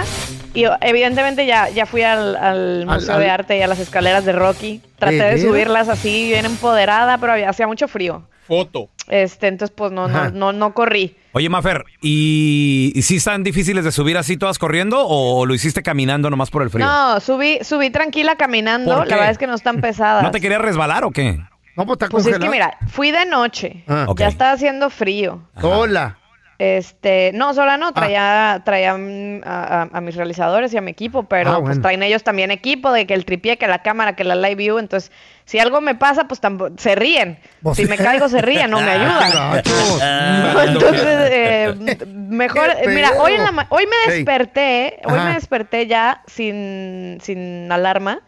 y 0.54 0.66
evidentemente 0.82 1.46
ya, 1.46 1.70
ya 1.70 1.86
fui 1.86 2.02
al, 2.04 2.36
al 2.36 2.86
Museo 2.86 3.16
al- 3.16 3.22
de 3.22 3.30
Arte 3.30 3.58
y 3.58 3.62
a 3.62 3.68
las 3.68 3.80
escaleras 3.80 4.26
de 4.26 4.34
Rocky. 4.34 4.82
Traté 4.98 5.16
¿De 5.24 5.42
subirlas 5.42 5.90
así 5.90 6.26
bien 6.28 6.46
empoderada, 6.46 7.18
pero 7.18 7.34
había- 7.34 7.50
hacía 7.50 7.68
mucho 7.68 7.88
frío. 7.88 8.24
Foto. 8.48 8.90
Este, 9.10 9.48
entonces 9.48 9.74
pues 9.76 9.92
no, 9.92 10.08
no, 10.08 10.32
no, 10.32 10.54
no 10.54 10.74
corrí. 10.74 11.16
Oye, 11.34 11.50
Mafer, 11.50 11.84
¿y, 12.02 12.92
y 12.96 13.02
sí 13.04 13.18
están 13.18 13.44
difíciles 13.44 13.84
de 13.84 13.92
subir 13.92 14.18
así 14.18 14.38
todas 14.38 14.58
corriendo 14.58 15.06
o 15.06 15.46
lo 15.46 15.54
hiciste 15.54 15.84
caminando 15.84 16.30
nomás 16.30 16.50
por 16.50 16.64
el 16.64 16.70
frío? 16.70 16.86
No, 16.86 17.20
subí, 17.20 17.60
subí 17.62 17.90
tranquila 17.90 18.36
caminando. 18.38 18.96
¿Por 18.98 19.08
La 19.08 19.16
verdad 19.16 19.32
es 19.32 19.38
que 19.38 19.48
no 19.48 19.54
están 19.56 19.82
pesadas. 19.82 20.24
¿No 20.24 20.32
te 20.32 20.40
querías 20.42 20.62
resbalar 20.62 21.04
o 21.04 21.12
qué? 21.12 21.40
No, 21.78 21.86
pues 21.86 21.96
está 21.96 22.08
Pues 22.10 22.26
es 22.26 22.40
que 22.40 22.50
mira, 22.50 22.78
fui 22.88 23.12
de 23.12 23.26
noche. 23.26 23.84
Ah. 23.88 24.06
Ok. 24.10 24.20
Ya 24.20 24.28
estaba 24.28 24.52
haciendo 24.52 24.90
frío. 24.90 25.44
Sola. 25.62 26.18
Este, 26.60 27.30
no, 27.36 27.54
sola 27.54 27.76
Ah. 27.76 27.78
no, 27.78 27.92
traía, 27.94 28.64
traía 28.66 28.98
mm, 28.98 29.42
a, 29.46 29.82
a- 29.84 29.90
a 29.94 30.02
mis 30.02 30.16
realizadores 30.16 30.74
y 30.74 30.78
a 30.78 30.82
mi 30.82 30.90
equipo, 30.90 31.22
pero 31.24 31.52
Ah, 31.52 31.54
pues 31.58 31.66
bueno. 31.68 31.82
traen 31.84 32.02
ellos 32.02 32.24
también 32.24 32.50
equipo, 32.50 32.92
de 32.92 33.06
que 33.06 33.14
el 33.14 33.26
tripié, 33.26 33.58
que 33.60 33.68
la 33.68 33.84
cámara, 33.84 34.16
que 34.16 34.24
la 34.24 34.34
live 34.36 34.56
view, 34.56 34.80
entonces, 34.80 35.12
si 35.46 35.60
algo 35.60 35.82
me 35.82 35.94
pasa, 35.94 36.24
pues 36.28 36.42
tampo- 36.42 36.72
se 36.80 36.96
ríen. 36.96 37.38
Pues 37.62 37.78
si 37.78 37.84
sí. 37.84 37.90
me 37.90 37.96
caigo, 37.96 38.28
se 38.28 38.42
ríen, 38.42 38.72
no 38.72 38.82
me 38.82 38.90
ayudan. 38.92 39.62
Entonces, 40.68 41.30
eh, 41.32 41.76
mejor, 42.08 42.72
Qué 42.82 42.90
mira, 42.90 43.12
hoy, 43.20 43.34
en 43.34 43.44
la 43.44 43.52
ma- 43.52 43.68
hoy 43.70 43.86
me 43.86 44.12
Ey. 44.12 44.18
desperté, 44.24 45.00
hoy 45.06 45.14
Ajá. 45.20 45.26
me 45.30 45.34
desperté 45.36 45.86
ya 45.86 46.24
sin, 46.26 47.20
sin 47.22 47.72
alarma, 47.72 48.22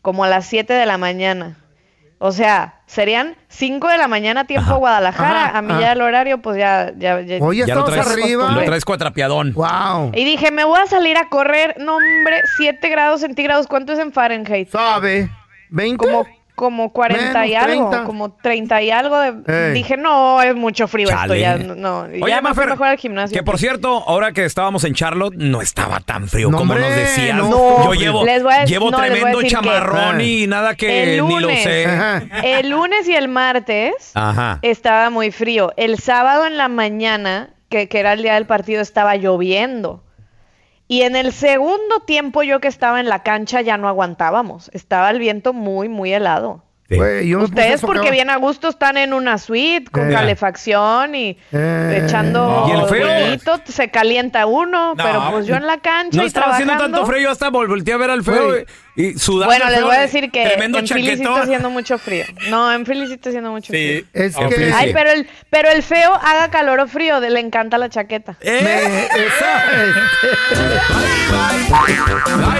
como 0.00 0.24
a 0.24 0.28
las 0.28 0.46
7 0.46 0.72
de 0.72 0.86
la 0.86 0.96
mañana. 0.96 1.58
O 2.24 2.30
sea, 2.30 2.74
serían 2.86 3.34
5 3.48 3.88
de 3.88 3.98
la 3.98 4.06
mañana 4.06 4.44
tiempo 4.46 4.76
Guadalajara. 4.76 5.46
Ajá, 5.46 5.58
a 5.58 5.62
mí 5.62 5.72
ajá. 5.72 5.80
ya 5.80 5.92
el 5.92 6.00
horario, 6.02 6.38
pues 6.40 6.56
ya... 6.56 6.92
ya, 6.96 7.20
ya- 7.20 7.38
Oye, 7.40 7.64
Ya 7.66 7.74
lo 7.74 7.80
estamos 7.86 8.06
traes, 8.06 8.24
arriba. 8.24 8.50
lo 8.52 8.62
traes 8.64 8.84
cuatrapiadón. 8.84 9.52
Wow. 9.54 10.12
y 10.14 10.24
dije, 10.24 10.52
me 10.52 10.62
voy 10.62 10.78
a 10.78 10.86
salir 10.86 11.16
a 11.16 11.28
correr. 11.28 11.74
No, 11.80 11.96
hombre, 11.96 12.42
7 12.58 12.88
grados 12.90 13.22
centígrados. 13.22 13.66
¿Cuánto 13.66 13.92
es 13.92 13.98
en 13.98 14.12
Fahrenheit? 14.12 14.70
¿Sabe? 14.70 15.30
¿20? 15.72 15.96
Como, 15.96 16.26
como 16.62 16.92
40 16.92 17.44
y 17.46 17.54
algo. 17.56 17.90
30. 17.90 18.04
Como 18.04 18.32
30 18.34 18.82
y 18.82 18.90
algo. 18.92 19.18
De... 19.18 19.68
Ey. 19.68 19.72
Dije, 19.74 19.96
no, 19.96 20.40
es 20.42 20.54
mucho 20.54 20.86
frío 20.86 21.08
Chale. 21.08 21.42
esto. 21.44 21.66
Ya, 21.66 21.74
no, 21.74 22.02
Oye, 22.02 22.20
ya 22.28 22.40
Mafer, 22.40 22.68
mejor 22.68 22.86
al 22.86 22.98
gimnasio. 22.98 23.36
que 23.36 23.42
por 23.42 23.58
cierto, 23.58 24.04
ahora 24.06 24.30
que 24.30 24.44
estábamos 24.44 24.84
en 24.84 24.94
Charlotte, 24.94 25.34
no 25.36 25.60
estaba 25.60 25.98
tan 25.98 26.28
frío 26.28 26.50
No, 26.52 26.58
como 26.58 26.74
hombre, 26.74 26.88
nos 26.88 26.96
decías. 26.96 27.36
no. 27.36 27.84
Yo 27.84 27.94
llevo, 27.94 28.24
Les 28.24 28.44
voy 28.44 28.52
a- 28.54 28.64
llevo 28.64 28.90
no, 28.92 29.00
les 29.00 29.10
voy 29.10 29.10
a 29.10 29.12
tremendo 29.14 29.38
decir 29.40 29.58
que- 29.58 29.64
chamarrón 29.66 30.20
y 30.20 30.46
nada 30.46 30.74
que 30.76 31.14
El 31.16 31.26
ni 31.26 31.40
lo 31.40 31.48
sé. 31.48 31.86
Ajá. 31.86 32.22
El 32.44 32.70
lunes 32.70 33.08
y 33.08 33.14
el 33.16 33.26
martes 33.28 34.12
Ajá. 34.14 34.60
estaba 34.62 35.10
muy 35.10 35.32
frío. 35.32 35.72
El 35.76 35.98
sábado 35.98 36.46
en 36.46 36.56
la 36.58 36.68
mañana, 36.68 37.50
que, 37.68 37.88
que 37.88 37.98
era 37.98 38.12
el 38.12 38.22
día 38.22 38.34
del 38.34 38.46
partido, 38.46 38.80
estaba 38.82 39.16
lloviendo. 39.16 40.04
Y 40.88 41.02
en 41.02 41.16
el 41.16 41.32
segundo 41.32 42.00
tiempo, 42.00 42.42
yo 42.42 42.60
que 42.60 42.68
estaba 42.68 43.00
en 43.00 43.08
la 43.08 43.22
cancha, 43.22 43.60
ya 43.62 43.76
no 43.76 43.88
aguantábamos. 43.88 44.70
Estaba 44.72 45.10
el 45.10 45.18
viento 45.18 45.52
muy, 45.52 45.88
muy 45.88 46.12
helado. 46.12 46.64
Yo 47.26 47.40
Ustedes 47.40 47.80
porque 47.80 48.10
bien 48.10 48.30
a 48.30 48.36
gusto 48.36 48.68
están 48.68 48.96
en 48.96 49.12
una 49.12 49.38
suite 49.38 49.90
con 49.90 50.10
Eh. 50.10 50.14
calefacción 50.14 51.14
y 51.14 51.38
Eh. 51.52 52.02
echando 52.04 52.66
¿Y 52.68 52.72
el 52.72 52.86
feo? 52.86 53.58
se 53.66 53.90
calienta 53.90 54.46
uno, 54.46 54.94
No, 54.94 55.02
pero 55.04 55.30
pues 55.30 55.46
yo 55.46 55.56
en 55.56 55.66
la 55.66 55.78
cancha 55.78 56.16
No 56.18 56.24
y 56.24 56.26
estaba 56.26 56.52
haciendo 56.52 56.72
trabajando. 56.74 56.98
tanto 56.98 57.12
frío, 57.12 57.30
hasta 57.30 57.50
vol- 57.50 57.68
volteé 57.68 57.94
a 57.94 57.96
ver 57.96 58.10
al 58.10 58.22
feo 58.22 58.54
y, 58.96 59.18
sudando. 59.18 59.46
Bueno, 59.46 59.70
les 59.70 59.82
voy 59.82 59.92
a 59.94 59.94
de- 59.96 60.00
decir 60.02 60.30
que 60.30 60.42
en 60.42 60.72
Philly 60.86 61.16
sí 61.16 61.22
está 61.22 61.42
haciendo 61.42 61.70
mucho 61.70 61.98
frío. 61.98 62.24
No, 62.50 62.72
en 62.72 62.84
Philly 62.84 63.06
sí 63.06 63.14
está 63.14 63.30
haciendo 63.30 63.50
mucho 63.50 63.68
frío. 63.68 64.00
Sí. 64.00 64.06
Es 64.12 64.36
En 64.36 64.48
que... 64.48 64.54
Philly 64.56 64.72
Ay, 64.74 64.92
pero 64.92 65.10
el, 65.10 65.28
pero 65.50 65.70
el 65.70 65.82
feo 65.82 66.12
haga 66.14 66.50
calor 66.50 66.80
o 66.80 66.86
frío, 66.88 67.20
de- 67.20 67.30
le 67.30 67.40
encanta 67.40 67.78
la 67.78 67.88
chaqueta. 67.88 68.36
me- 68.42 69.04
esa- 69.06 69.62
Le 71.86 71.92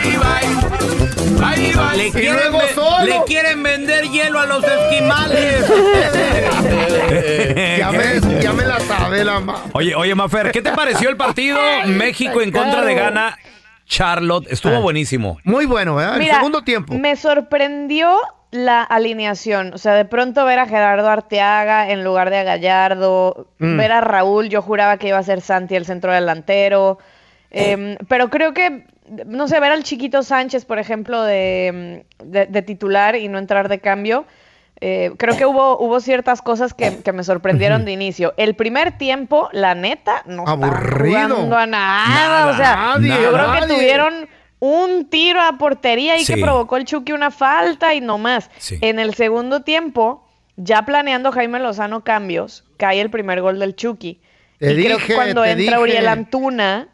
Y 0.02 1.11
luego 1.42 2.60
solo. 2.74 3.04
le 3.04 3.22
quieren 3.26 3.62
vender 3.62 4.04
hielo 4.08 4.38
a 4.40 4.46
los 4.46 4.64
esquimales. 4.64 5.66
ya, 7.78 7.92
me, 7.92 8.40
ya 8.42 8.52
me 8.52 8.64
la 8.64 8.80
sabe 8.80 9.24
la 9.24 9.40
ma. 9.40 9.64
Oye, 9.72 9.94
oye, 9.94 10.14
Mafer, 10.14 10.52
¿qué 10.52 10.62
te 10.62 10.72
pareció 10.72 11.08
el 11.10 11.16
partido 11.16 11.58
México 11.86 12.40
en 12.40 12.52
contra 12.52 12.82
de 12.82 12.94
Ghana? 12.94 13.36
Charlotte, 13.86 14.46
estuvo 14.50 14.80
buenísimo. 14.80 15.38
Muy 15.44 15.66
bueno, 15.66 15.96
¿verdad? 15.96 16.14
El 16.14 16.20
Mira, 16.20 16.36
segundo 16.36 16.62
tiempo. 16.62 16.94
me 16.94 17.16
sorprendió 17.16 18.16
la 18.50 18.82
alineación. 18.82 19.74
O 19.74 19.78
sea, 19.78 19.94
de 19.94 20.04
pronto 20.04 20.44
ver 20.44 20.58
a 20.58 20.66
Gerardo 20.66 21.08
Arteaga 21.10 21.90
en 21.90 22.04
lugar 22.04 22.30
de 22.30 22.38
a 22.38 22.42
Gallardo, 22.44 23.48
Mm. 23.58 23.76
ver 23.78 23.92
a 23.92 24.00
Raúl, 24.00 24.48
yo 24.48 24.62
juraba 24.62 24.96
que 24.98 25.08
iba 25.08 25.18
a 25.18 25.22
ser 25.22 25.40
Santi 25.40 25.74
el 25.74 25.84
centro 25.84 26.12
delantero. 26.12 26.98
Em, 27.50 27.96
pero 28.08 28.30
creo 28.30 28.54
que, 28.54 28.86
no 29.26 29.48
sé, 29.48 29.58
ver 29.60 29.72
al 29.72 29.82
chiquito 29.82 30.22
Sánchez, 30.22 30.64
por 30.64 30.78
ejemplo, 30.78 31.22
de, 31.22 32.04
de- 32.24 32.46
de 32.46 32.62
titular 32.62 33.16
y 33.16 33.28
no 33.28 33.38
entrar 33.38 33.68
de 33.68 33.80
cambio. 33.80 34.24
eh, 34.84 35.12
creo 35.16 35.36
que 35.36 35.46
hubo, 35.46 35.78
hubo 35.78 36.00
ciertas 36.00 36.42
cosas 36.42 36.74
que, 36.74 36.98
que 37.04 37.12
me 37.12 37.22
sorprendieron 37.22 37.84
de 37.84 37.92
inicio. 37.92 38.34
El 38.36 38.54
primer 38.56 38.98
tiempo, 38.98 39.48
la 39.52 39.74
neta, 39.76 40.22
no 40.26 40.44
Aburrido. 40.46 41.36
jugando 41.36 41.56
a 41.56 41.66
nada. 41.66 42.46
o 42.48 42.56
sea, 42.56 42.74
Nadie, 42.98 43.22
yo 43.22 43.32
creo 43.32 43.52
que 43.52 43.66
tuvieron 43.74 44.28
un 44.58 45.08
tiro 45.08 45.40
a 45.40 45.56
portería 45.58 46.16
y 46.16 46.24
Sí. 46.24 46.34
que 46.34 46.40
provocó 46.40 46.76
el 46.76 46.84
Chucky 46.84 47.12
una 47.12 47.30
falta 47.30 47.94
y 47.94 48.00
no 48.00 48.18
más. 48.18 48.50
Sí. 48.58 48.78
En 48.80 48.98
el 48.98 49.14
segundo 49.14 49.62
tiempo, 49.62 50.26
ya 50.56 50.82
planeando 50.82 51.30
Jaime 51.32 51.58
Lozano 51.60 52.02
cambios, 52.02 52.64
cae 52.76 53.00
el 53.00 53.10
primer 53.10 53.40
gol 53.40 53.58
del 53.60 53.76
Chucky. 53.76 54.20
Te 54.58 54.72
y 54.72 54.84
creo 54.84 54.96
dije, 54.98 55.06
que 55.08 55.14
cuando 55.14 55.44
entra 55.44 55.56
dije. 55.64 55.78
Uriel 55.78 56.08
Antuna, 56.08 56.88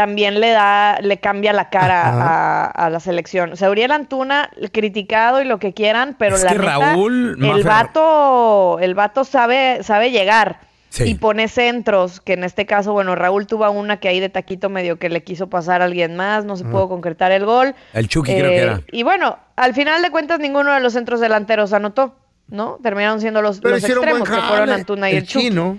también 0.00 0.40
le 0.40 0.48
da, 0.50 0.98
le 1.02 1.18
cambia 1.18 1.52
la 1.52 1.68
cara 1.68 2.08
a, 2.08 2.64
a 2.64 2.88
la 2.88 3.00
selección. 3.00 3.52
O 3.52 3.56
sea, 3.56 3.68
Uriel 3.68 3.90
Antuna, 3.90 4.48
criticado 4.72 5.42
y 5.42 5.44
lo 5.44 5.58
que 5.58 5.74
quieran, 5.74 6.16
pero 6.18 6.36
Es 6.36 6.42
la 6.42 6.52
que 6.52 6.58
neta, 6.58 6.78
Raúl, 6.78 7.32
el 7.32 7.36
Mafer- 7.38 7.64
vato, 7.64 8.78
el 8.80 8.94
vato 8.94 9.24
sabe, 9.24 9.82
sabe 9.82 10.10
llegar. 10.10 10.60
Sí. 10.88 11.04
Y 11.04 11.14
pone 11.16 11.48
centros, 11.48 12.20
que 12.22 12.32
en 12.32 12.44
este 12.44 12.64
caso, 12.64 12.92
bueno, 12.94 13.14
Raúl 13.14 13.46
tuvo 13.46 13.70
una 13.70 13.98
que 13.98 14.08
ahí 14.08 14.20
de 14.20 14.30
taquito 14.30 14.70
medio 14.70 14.98
que 14.98 15.10
le 15.10 15.22
quiso 15.22 15.48
pasar 15.50 15.82
a 15.82 15.84
alguien 15.84 16.16
más, 16.16 16.46
no 16.46 16.56
se 16.56 16.64
pudo 16.64 16.88
concretar 16.88 17.30
el 17.30 17.44
gol. 17.44 17.74
El 17.92 18.08
Chucky 18.08 18.32
creo 18.32 18.48
que 18.50 18.56
Eh, 18.56 18.62
era. 18.62 18.80
Y 18.90 19.02
bueno, 19.02 19.36
al 19.54 19.74
final 19.74 20.00
de 20.00 20.10
cuentas 20.10 20.40
ninguno 20.40 20.72
de 20.72 20.80
los 20.80 20.94
centros 20.94 21.20
delanteros 21.20 21.74
anotó, 21.74 22.16
¿no? 22.48 22.78
Terminaron 22.82 23.20
siendo 23.20 23.40
los, 23.42 23.60
Pero 23.60 23.76
extremos, 23.76 24.28
que 24.28 24.34
fueron. 24.36 24.70
Antuna 24.70 25.10
y 25.10 25.16
el, 25.16 25.26
Chucky. 25.26 25.48
chino. 25.50 25.78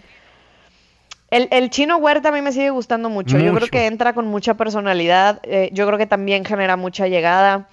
El, 1.31 1.47
el 1.51 1.69
chino 1.69 1.97
Huerta 1.97 2.29
a 2.29 2.31
mí 2.31 2.41
me 2.41 2.51
sigue 2.51 2.69
gustando 2.69 3.09
mucho. 3.09 3.39
Yo 3.39 3.53
creo 3.55 3.67
que 3.69 3.87
entra 3.87 4.13
con 4.13 4.27
mucha 4.27 4.53
personalidad. 4.55 5.39
eh, 5.43 5.69
yo 5.73 5.87
creo 5.87 5.97
que 5.97 6.05
también 6.05 6.45
genera 6.45 6.75
mucha 6.77 7.07
llegada. 7.07 7.67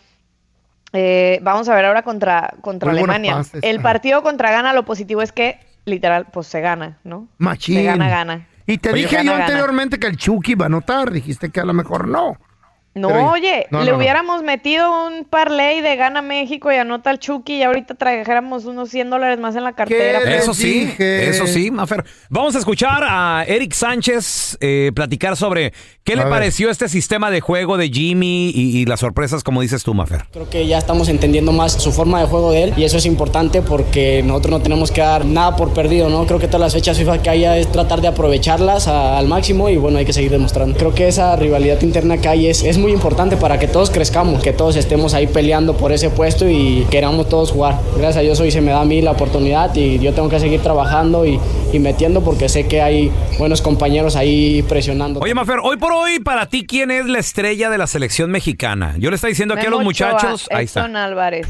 Eh, 0.92 1.38
vamos 1.42 1.68
a 1.68 1.74
ver 1.74 1.84
ahora 1.84 2.02
contra, 2.02 2.54
contra 2.62 2.90
Muy 2.92 3.00
Alemania. 3.00 3.42
el 3.60 3.80
partido 3.80 4.22
contra 4.22 4.50
Ghana, 4.50 4.72
lo 4.72 4.84
positivo 4.84 5.20
es 5.20 5.32
que, 5.32 5.58
literal, 5.84 6.26
pues 6.32 6.46
se 6.46 6.60
gana, 6.62 6.98
¿no? 7.04 7.28
Machín. 7.38 7.76
Se 7.76 7.82
gana, 7.82 8.08
gana. 8.08 8.46
Y 8.66 8.78
te 8.78 8.90
Oye, 8.92 9.02
dije 9.02 9.16
gana, 9.16 9.24
yo 9.26 9.32
gana. 9.32 9.44
anteriormente 9.46 9.98
que 9.98 10.06
el 10.06 10.16
Chucky 10.16 10.52
iba 10.52 10.64
a 10.64 10.68
anotar. 10.68 11.10
Dijiste 11.10 11.50
que 11.50 11.60
a 11.60 11.64
lo 11.64 11.74
mejor 11.74 12.08
no. 12.08 12.38
No, 12.98 13.08
Pero- 13.08 13.30
oye, 13.30 13.66
no, 13.70 13.80
le 13.80 13.86
no, 13.86 13.92
no. 13.92 13.98
hubiéramos 13.98 14.42
metido 14.42 15.06
un 15.06 15.24
parlay 15.24 15.80
de 15.80 15.96
gana 15.96 16.22
México 16.22 16.70
y 16.72 16.76
anota 16.76 17.10
al 17.10 17.18
Chucky 17.18 17.54
y 17.56 17.62
ahorita 17.62 17.94
trajéramos 17.94 18.64
unos 18.64 18.90
100 18.90 19.10
dólares 19.10 19.38
más 19.38 19.56
en 19.56 19.64
la 19.64 19.72
cartera. 19.72 20.20
Eso 20.36 20.54
sí, 20.54 20.86
dije? 20.86 21.28
eso 21.28 21.46
sí, 21.46 21.70
Mafer. 21.70 22.04
Vamos 22.30 22.54
a 22.56 22.58
escuchar 22.58 23.02
a 23.06 23.44
Eric 23.46 23.72
Sánchez 23.72 24.56
eh, 24.60 24.92
platicar 24.94 25.36
sobre 25.36 25.72
qué 26.04 26.16
le 26.16 26.22
ver. 26.24 26.30
pareció 26.30 26.70
este 26.70 26.88
sistema 26.88 27.30
de 27.30 27.40
juego 27.40 27.76
de 27.76 27.88
Jimmy 27.88 28.50
y, 28.54 28.78
y 28.78 28.84
las 28.86 29.00
sorpresas, 29.00 29.42
como 29.44 29.60
dices 29.62 29.82
tú, 29.84 29.94
Mafer. 29.94 30.24
Creo 30.32 30.48
que 30.50 30.66
ya 30.66 30.78
estamos 30.78 31.08
entendiendo 31.08 31.52
más 31.52 31.72
su 31.72 31.92
forma 31.92 32.20
de 32.20 32.26
juego 32.26 32.52
de 32.52 32.64
él 32.64 32.74
y 32.76 32.84
eso 32.84 32.96
es 32.98 33.06
importante 33.06 33.62
porque 33.62 34.22
nosotros 34.24 34.52
no 34.52 34.60
tenemos 34.62 34.90
que 34.90 35.00
dar 35.00 35.24
nada 35.24 35.56
por 35.56 35.72
perdido, 35.72 36.08
¿no? 36.08 36.26
Creo 36.26 36.38
que 36.38 36.46
todas 36.46 36.60
las 36.60 36.74
fechas 36.74 36.98
FIFA 36.98 37.22
que 37.22 37.30
haya 37.30 37.56
es 37.56 37.70
tratar 37.70 38.00
de 38.00 38.08
aprovecharlas 38.08 38.88
a- 38.88 39.18
al 39.18 39.28
máximo 39.28 39.68
y 39.68 39.76
bueno, 39.76 39.98
hay 39.98 40.04
que 40.04 40.12
seguir 40.12 40.30
demostrando. 40.30 40.76
Creo 40.78 40.94
que 40.94 41.08
esa 41.08 41.34
rivalidad 41.36 41.80
interna 41.82 42.18
que 42.18 42.28
hay 42.28 42.46
es, 42.48 42.62
es 42.62 42.78
muy 42.78 42.87
importante 42.92 43.36
para 43.36 43.58
que 43.58 43.68
todos 43.68 43.90
crezcamos, 43.90 44.42
que 44.42 44.52
todos 44.52 44.76
estemos 44.76 45.14
ahí 45.14 45.26
peleando 45.26 45.76
por 45.76 45.92
ese 45.92 46.10
puesto 46.10 46.48
y 46.48 46.86
queramos 46.90 47.28
todos 47.28 47.50
jugar. 47.52 47.78
Gracias 47.96 48.16
a 48.16 48.20
Dios 48.20 48.40
hoy 48.40 48.50
se 48.50 48.60
me 48.60 48.70
da 48.72 48.80
a 48.80 48.84
mí 48.84 49.02
la 49.02 49.12
oportunidad 49.12 49.74
y 49.74 49.98
yo 49.98 50.12
tengo 50.14 50.28
que 50.28 50.40
seguir 50.40 50.60
trabajando 50.62 51.26
y, 51.26 51.38
y 51.72 51.78
metiendo 51.78 52.22
porque 52.22 52.48
sé 52.48 52.66
que 52.66 52.80
hay 52.82 53.12
buenos 53.38 53.62
compañeros 53.62 54.16
ahí 54.16 54.62
presionando. 54.62 55.20
Oye, 55.20 55.34
Mafer, 55.34 55.58
hoy 55.62 55.76
por 55.76 55.92
hoy, 55.92 56.18
para 56.20 56.46
ti, 56.46 56.66
¿quién 56.66 56.90
es 56.90 57.06
la 57.06 57.18
estrella 57.18 57.70
de 57.70 57.78
la 57.78 57.86
selección 57.86 58.30
mexicana? 58.30 58.94
Yo 58.98 59.10
le 59.10 59.16
estoy 59.16 59.30
diciendo 59.30 59.54
aquí 59.54 59.66
a 59.66 59.70
los 59.70 59.78
Ochoa, 59.80 59.84
muchachos. 59.84 60.46
Edson 60.50 60.86
está. 60.90 61.04
Álvarez. 61.04 61.46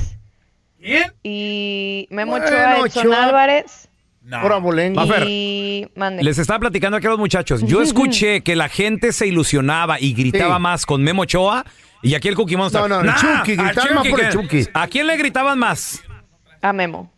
Y 1.23 2.07
Memo 2.11 2.33
Bueno, 2.33 2.47
Ochoa, 2.47 2.79
Edson 2.87 3.07
Ochoa. 3.09 3.25
Álvarez. 3.25 3.88
Por 4.43 4.53
abolengo. 4.53 5.01
Mafer, 5.05 5.25
Y 5.29 5.89
mande. 5.97 6.23
Les 6.23 6.39
estaba 6.39 6.59
platicando 6.59 6.97
aquí 6.97 7.07
a 7.07 7.11
los 7.11 7.19
muchachos. 7.19 7.63
Yo 7.65 7.81
escuché 7.83 8.41
que 8.45 8.57
la 8.57 8.69
gente 8.69 9.13
se 9.13 9.27
ilusionaba 9.27 10.01
y 10.01 10.13
gritaba 10.15 10.57
Sí. 10.57 10.63
más 10.63 10.87
con 10.87 11.03
Memo 11.03 11.23
Ochoa 11.23 11.65
y 12.03 12.15
aquí 12.15 12.29
el 12.29 12.35
Cookie 12.35 12.57
Monster. 12.57 12.83
No, 12.83 12.89
no, 12.89 13.01
el 13.01 13.07
Nah, 13.07 13.15
Chucky, 13.17 13.53
al 13.59 13.67
gritaban 13.67 13.95
más 13.95 14.07
por 14.09 14.21
el 14.21 14.29
Chucky. 14.31 14.67
¿A 14.75 14.87
quién 14.89 15.07
le 15.07 15.17
gritaban 15.17 15.59
más? 15.59 16.03
A 16.63 16.73
Memo. 16.73 17.13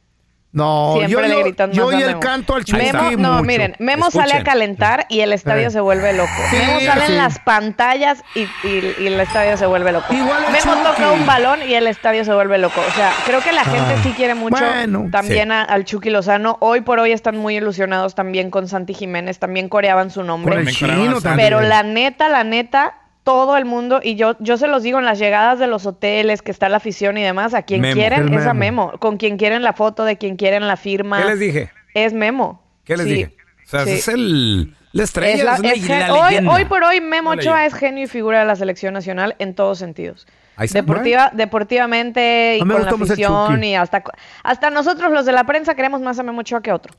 No, 0.52 0.94
Siempre 0.96 1.12
yo, 1.12 1.20
le 1.20 1.28
yo, 1.28 1.40
gritan 1.42 1.70
yo 1.70 1.92
y 1.92 2.02
el 2.02 2.08
Memo. 2.08 2.20
canto 2.20 2.56
al 2.56 2.64
Chucky 2.64 2.82
Memo, 2.82 3.10
no, 3.18 3.32
mucho. 3.34 3.44
miren, 3.44 3.76
Memo 3.78 4.10
sale 4.10 4.34
a 4.34 4.42
calentar 4.42 5.06
y 5.08 5.20
el 5.20 5.32
estadio 5.32 5.68
Eh. 5.68 5.70
se 5.70 5.78
vuelve 5.78 6.12
loco. 6.12 6.28
Sí, 6.50 6.56
Memo 6.56 6.80
sale 6.80 7.06
sí. 7.06 7.12
en 7.12 7.18
las 7.18 7.38
pantallas 7.38 8.24
y, 8.34 8.40
y- 8.66 8.94
y 8.98 9.06
el 9.06 9.20
estadio 9.20 9.56
se 9.56 9.66
vuelve 9.66 9.92
loco. 9.92 10.12
Igual 10.12 10.42
Memo 10.50 10.72
Chucky. 10.74 10.82
toca 10.84 11.12
un 11.12 11.24
balón 11.24 11.60
y 11.68 11.74
el 11.74 11.86
estadio 11.86 12.24
se 12.24 12.34
vuelve 12.34 12.58
loco. 12.58 12.80
O 12.80 12.92
sea, 12.96 13.12
creo 13.26 13.40
que 13.42 13.52
la 13.52 13.62
gente 13.64 13.94
Ah. 13.96 14.00
sí 14.02 14.12
quiere 14.16 14.34
mucho 14.34 14.56
Bueno. 14.64 15.06
también 15.12 15.52
a- 15.52 15.62
al 15.62 15.84
Chucky 15.84 16.10
Lozano. 16.10 16.56
Hoy 16.60 16.80
por 16.80 16.98
hoy 16.98 17.12
están 17.12 17.36
muy 17.36 17.56
ilusionados 17.58 18.16
también 18.16 18.50
con 18.50 18.66
Santi 18.66 18.92
Jiménez, 18.92 19.38
también 19.38 19.68
coreaban 19.68 20.10
su 20.10 20.24
nombre. 20.24 20.66
Chino. 20.72 21.18
Pero 21.36 21.60
la 21.60 21.84
neta, 21.84 22.28
la 22.28 22.42
neta, 22.42 22.94
todo 23.30 23.56
el 23.56 23.64
mundo, 23.64 24.00
y 24.02 24.16
yo, 24.16 24.36
yo 24.40 24.56
se 24.56 24.66
los 24.66 24.82
digo 24.82 24.98
en 24.98 25.04
las 25.04 25.18
llegadas 25.18 25.58
de 25.58 25.66
los 25.66 25.86
hoteles, 25.86 26.42
que 26.42 26.50
está 26.50 26.68
la 26.68 26.78
afición 26.78 27.16
y 27.16 27.22
demás, 27.22 27.54
a 27.54 27.62
quien 27.62 27.80
Memo. 27.80 27.94
quieren 27.94 28.34
es 28.34 28.44
a 28.46 28.54
Memo. 28.54 28.92
Con 28.98 29.16
quien 29.18 29.36
quieren 29.36 29.62
la 29.62 29.72
foto, 29.72 30.04
de 30.04 30.18
quien 30.18 30.36
quieren 30.36 30.66
la 30.66 30.76
firma. 30.76 31.22
¿Qué 31.22 31.28
les 31.28 31.38
dije? 31.38 31.70
Es 31.94 32.12
Memo. 32.12 32.62
¿Qué 32.84 32.96
les 32.96 33.06
Sí, 33.06 33.12
dije? 33.14 33.36
O 33.64 33.68
sea, 33.68 33.84
sí. 33.84 33.92
es 33.92 34.08
el, 34.08 34.74
la 34.92 35.04
estrella, 35.04 35.34
Es 35.34 35.44
la- 35.44 35.54
es 35.54 35.60
la- 35.60 35.68
es 35.72 35.86
gen- 35.86 35.98
la 36.00 36.14
hoy, 36.14 36.34
hoy 36.48 36.64
por 36.64 36.82
hoy 36.82 37.00
Memo 37.00 37.30
Ochoa 37.30 37.64
es 37.66 37.74
genio 37.74 38.04
y 38.04 38.06
figura 38.08 38.40
de 38.40 38.44
la 38.46 38.56
selección 38.56 38.92
nacional 38.94 39.36
en 39.38 39.54
todos 39.54 39.78
sentidos. 39.78 40.26
Deportiva, 40.72 41.30
deportivamente 41.32 42.56
y 42.56 42.60
con 42.60 42.68
la 42.82 42.90
afición 42.90 43.64
y 43.64 43.76
hasta, 43.76 44.02
hasta 44.42 44.70
nosotros 44.70 45.10
los 45.12 45.24
de 45.24 45.32
la 45.32 45.44
prensa 45.44 45.74
queremos 45.74 46.00
más 46.02 46.18
a 46.18 46.22
Memo 46.22 46.40
Ochoa 46.40 46.60
que 46.62 46.70
a 46.70 46.74
otro. 46.74 46.94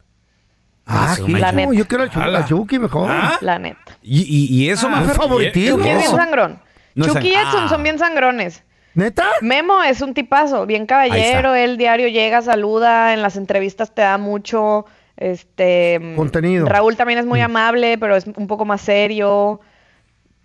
Ah, 0.93 1.15
¿qué? 1.25 1.31
la 1.31 1.51
neta. 1.51 1.73
yo 1.73 1.87
quiero 1.87 2.03
al 2.03 2.45
Chucky, 2.45 2.79
mejor. 2.79 3.09
¿Ah? 3.09 3.37
La 3.41 3.57
neta. 3.59 3.79
¿Y, 4.01 4.21
y, 4.21 4.63
y 4.63 4.69
eso, 4.69 4.87
Un 4.87 4.93
Mafer? 4.93 5.15
favoritismo. 5.15 5.77
Chucky 5.77 5.89
es 5.89 5.97
bien 5.97 6.11
sangrón. 6.11 6.59
No 6.95 7.05
es 7.05 7.13
Chucky 7.13 7.29
y 7.29 7.33
Edson 7.33 7.63
Ah. 7.63 7.69
son 7.69 7.83
bien 7.83 7.97
sangrones. 7.99 8.63
¿Neta? 8.93 9.25
Memo 9.41 9.81
es 9.83 10.01
un 10.01 10.13
tipazo, 10.13 10.65
bien 10.65 10.85
caballero, 10.85 11.55
él 11.55 11.77
diario 11.77 12.09
llega, 12.09 12.41
saluda, 12.41 13.13
en 13.13 13.21
las 13.21 13.37
entrevistas 13.37 13.95
te 13.95 14.01
da 14.01 14.17
mucho, 14.17 14.85
este... 15.15 16.13
Contenido. 16.17 16.67
Raúl 16.67 16.97
también 16.97 17.17
es 17.19 17.25
muy 17.25 17.39
amable, 17.39 17.97
pero 17.97 18.17
es 18.17 18.25
un 18.27 18.47
poco 18.47 18.65
más 18.65 18.81
serio. 18.81 19.61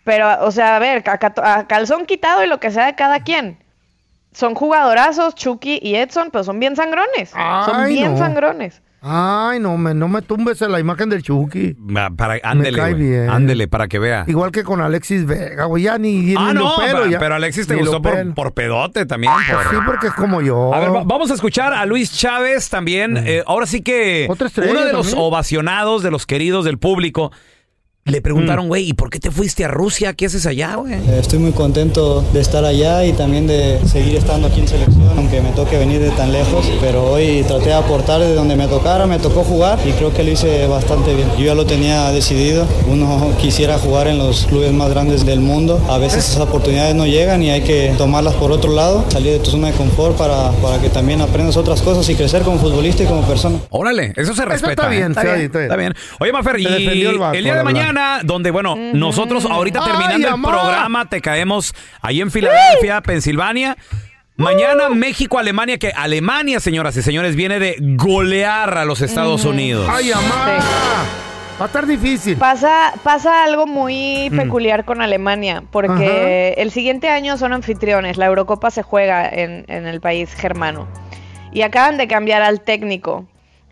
Pero, 0.05 0.45
o 0.45 0.53
sea, 0.53 0.77
a 0.77 0.79
ver, 0.79 1.03
a, 1.09 1.67
calzón 1.67 2.07
quitado 2.07 2.45
y 2.45 2.47
lo 2.47 2.61
que 2.61 2.71
sea 2.71 2.87
de 2.87 2.95
cada 2.95 3.25
quien. 3.25 3.59
Son 4.33 4.55
jugadorazos, 4.55 5.35
Chucky 5.35 5.81
y 5.83 5.97
Edson, 5.97 6.29
pero 6.31 6.45
son 6.45 6.61
bien 6.61 6.77
sangrones. 6.77 7.31
son 7.31 7.87
bien 7.89 8.13
no. 8.13 8.19
sangrones. 8.19 8.81
Ay, 9.09 9.61
no 9.61 9.77
me, 9.79 9.95
no 9.95 10.09
me 10.09 10.21
tumbes 10.21 10.61
en 10.63 10.73
la 10.73 10.81
imagen 10.81 11.09
del 11.09 11.23
Chucky. 11.23 11.77
Para, 12.17 12.41
ándele, 12.43 12.77
cae 12.77 12.95
güey. 12.95 13.07
bien. 13.09 13.31
Ándele, 13.31 13.69
para 13.69 13.87
que 13.87 14.01
vea. 14.01 14.25
Igual 14.27 14.51
que 14.51 14.65
con 14.65 14.81
Alexis 14.81 15.25
Vega, 15.27 15.67
güey, 15.67 15.85
ya 15.85 15.97
ni, 15.97 16.19
ni 16.19 16.35
Ah, 16.37 16.53
lo 16.53 16.65
no, 16.65 16.77
pelo, 16.77 17.03
pa- 17.03 17.09
ya. 17.09 17.19
pero 17.21 17.37
Alexis 17.37 17.69
te 17.69 17.75
Ni 17.75 17.81
lo 17.83 17.87
gustó 17.87 18.03
por, 18.03 18.15
pelo. 18.15 18.35
por 18.35 18.53
pedote 18.53 19.07
también. 19.07 19.33
Pues 19.33 19.47
por- 19.65 19.71
sí, 19.71 19.77
porque 19.87 20.07
es 20.09 20.13
como 20.15 20.43
yo. 20.43 20.75
A 20.75 20.81
ver, 20.81 20.93
va- 20.93 21.05
vamos 21.05 21.31
a 21.31 21.35
escuchar 21.35 21.73
a 21.73 21.87
Luis 21.87 22.13
Chávez 22.13 22.69
también. 22.69 23.17
Eh, 23.17 23.45
ahora 23.47 23.67
sí 23.67 23.81
que 23.83 24.27
Otra 24.29 24.49
estrella 24.49 24.73
uno 24.73 24.85
de 24.85 24.93
los 24.93 25.07
también. 25.11 25.25
ovacionados, 25.29 26.03
de 26.03 26.11
los 26.11 26.27
queridos 26.27 26.65
del 26.65 26.79
público. 26.79 27.31
Le 28.07 28.21
preguntaron, 28.21 28.69
güey, 28.69 28.89
¿y 28.89 28.93
por 28.93 29.11
qué 29.11 29.19
te 29.19 29.33
fuiste 29.33 29.65
a 29.65 29.69
Rusia? 29.69 30.13
¿Qué 30.13 30.27
haces 30.27 30.47
allá, 30.47 30.77
güey? 30.77 30.95
Eh, 30.95 31.19
Estoy 31.19 31.41
muy 31.41 31.51
contento 31.51 32.23
de 32.33 32.41
estar 32.41 32.65
allá 32.65 33.05
y 33.05 33.13
también 33.13 33.49
de 33.49 33.81
seguir 33.85 34.15
estando 34.15 34.47
aquí 34.47 34.61
en 34.61 34.69
selección, 34.69 35.11
aunque 35.17 35.41
me 35.41 35.51
toque 35.51 35.77
venir 35.77 36.01
de 36.01 36.11
tan 36.11 36.31
lejos. 36.31 36.71
Pero 36.81 37.03
hoy 37.05 37.45
traté 37.49 37.65
de 37.71 37.75
aportar 37.75 38.21
de 38.21 38.33
donde 38.35 38.55
me 38.55 38.69
tocara, 38.69 39.07
me 39.09 39.19
tocó 39.19 39.43
jugar 39.43 39.81
y 39.85 39.91
creo 39.91 40.15
que 40.15 40.23
lo 40.23 40.31
hice 40.31 40.69
bastante 40.69 41.17
bien. 41.17 41.29
Yo 41.37 41.47
ya 41.47 41.57
lo 41.57 41.67
tenía 41.67 42.13
decidido. 42.13 42.65
Uno 42.87 43.33
quisiera 43.41 43.77
jugar 43.77 44.07
en 44.07 44.19
los 44.19 44.47
clubes 44.47 44.73
más 44.73 44.89
grandes 44.91 45.27
del 45.27 45.41
mundo. 45.41 45.85
A 45.91 45.99
veces 45.99 46.29
esas 46.29 46.43
oportunidades 46.43 46.95
no 46.95 47.07
llegan 47.09 47.43
y 47.43 47.51
hay 47.51 47.63
que 47.63 47.93
tomarlas 47.99 48.35
por 48.35 48.53
otro 48.53 48.73
lado, 48.73 49.05
salir 49.11 49.33
de 49.33 49.41
tu 49.41 49.51
zona 49.51 49.67
de 49.67 49.73
confort 49.73 50.17
para, 50.17 50.53
para 50.63 50.81
que 50.81 50.91
también 50.91 51.23
aprendas 51.23 51.57
otras 51.57 51.83
cosas 51.83 52.09
y 52.09 52.15
crecer 52.15 52.43
como 52.43 52.61
futbolista 52.61 53.03
y 53.03 53.07
como 53.07 53.23
persona. 53.23 53.59
Órale, 53.71 54.13
eso 54.15 54.33
se 54.33 54.45
respeta. 54.45 54.71
está 54.71 54.89
bien, 54.89 55.11
¿eh? 55.11 55.15
sí, 55.15 55.45
está 55.47 55.59
bien. 55.59 55.63
Está 55.65 55.77
bien. 55.77 55.95
Oye, 56.21 56.31
Mafer, 56.31 56.61
y 56.61 56.67
el 56.67 57.43
día 57.43 57.57
de 57.57 57.65
verdad. 57.65 57.96
Mañana, 57.97 58.21
donde, 58.25 58.51
bueno, 58.51 58.77
nosotros 58.77 59.45
ahorita 59.45 59.81
Ay, 59.83 59.91
terminando 59.93 60.29
el 60.29 60.43
programa, 60.43 61.09
te 61.09 61.21
caemos 61.21 61.75
ahí 62.03 62.21
en 62.21 62.31
Filadelfia, 62.31 63.01
Pensilvania. 63.01 63.77
Mañana 64.37 64.91
México-Alemania, 64.91 65.79
que 65.79 65.93
Alemania, 65.93 66.61
señoras 66.61 66.95
y 66.97 67.03
señores, 67.03 67.37
viene 67.37 67.59
de 67.59 67.77
golear 67.81 68.77
a 68.77 68.85
los 68.85 69.01
Estados 69.01 69.45
Unidos. 69.47 69.89
Ay, 69.91 70.13
amá. 70.13 70.59
Va 71.59 71.65
a 71.65 71.67
estar 71.69 71.87
difícil. 71.87 72.37
Pasa, 72.37 72.93
pasa 73.03 73.43
algo 73.45 73.67
muy 73.67 74.29
Mm. 74.31 74.37
peculiar 74.37 74.85
con 74.85 75.01
Alemania, 75.01 75.63
porque 75.73 76.55
el 76.59 76.71
siguiente 76.71 77.09
año 77.09 77.39
son 77.39 77.55
anfitriones, 77.55 78.19
la 78.19 78.27
Eurocopa 78.27 78.71
se 78.71 78.83
juega 78.83 79.27
en, 79.27 79.65
en 79.69 79.87
el 79.87 80.03
país 80.03 80.35
germano. 80.35 80.87
Y 81.53 81.63
acaban 81.63 81.97
de 81.97 82.07
cambiar 82.07 82.43
al 82.43 82.61
técnico. 82.61 83.25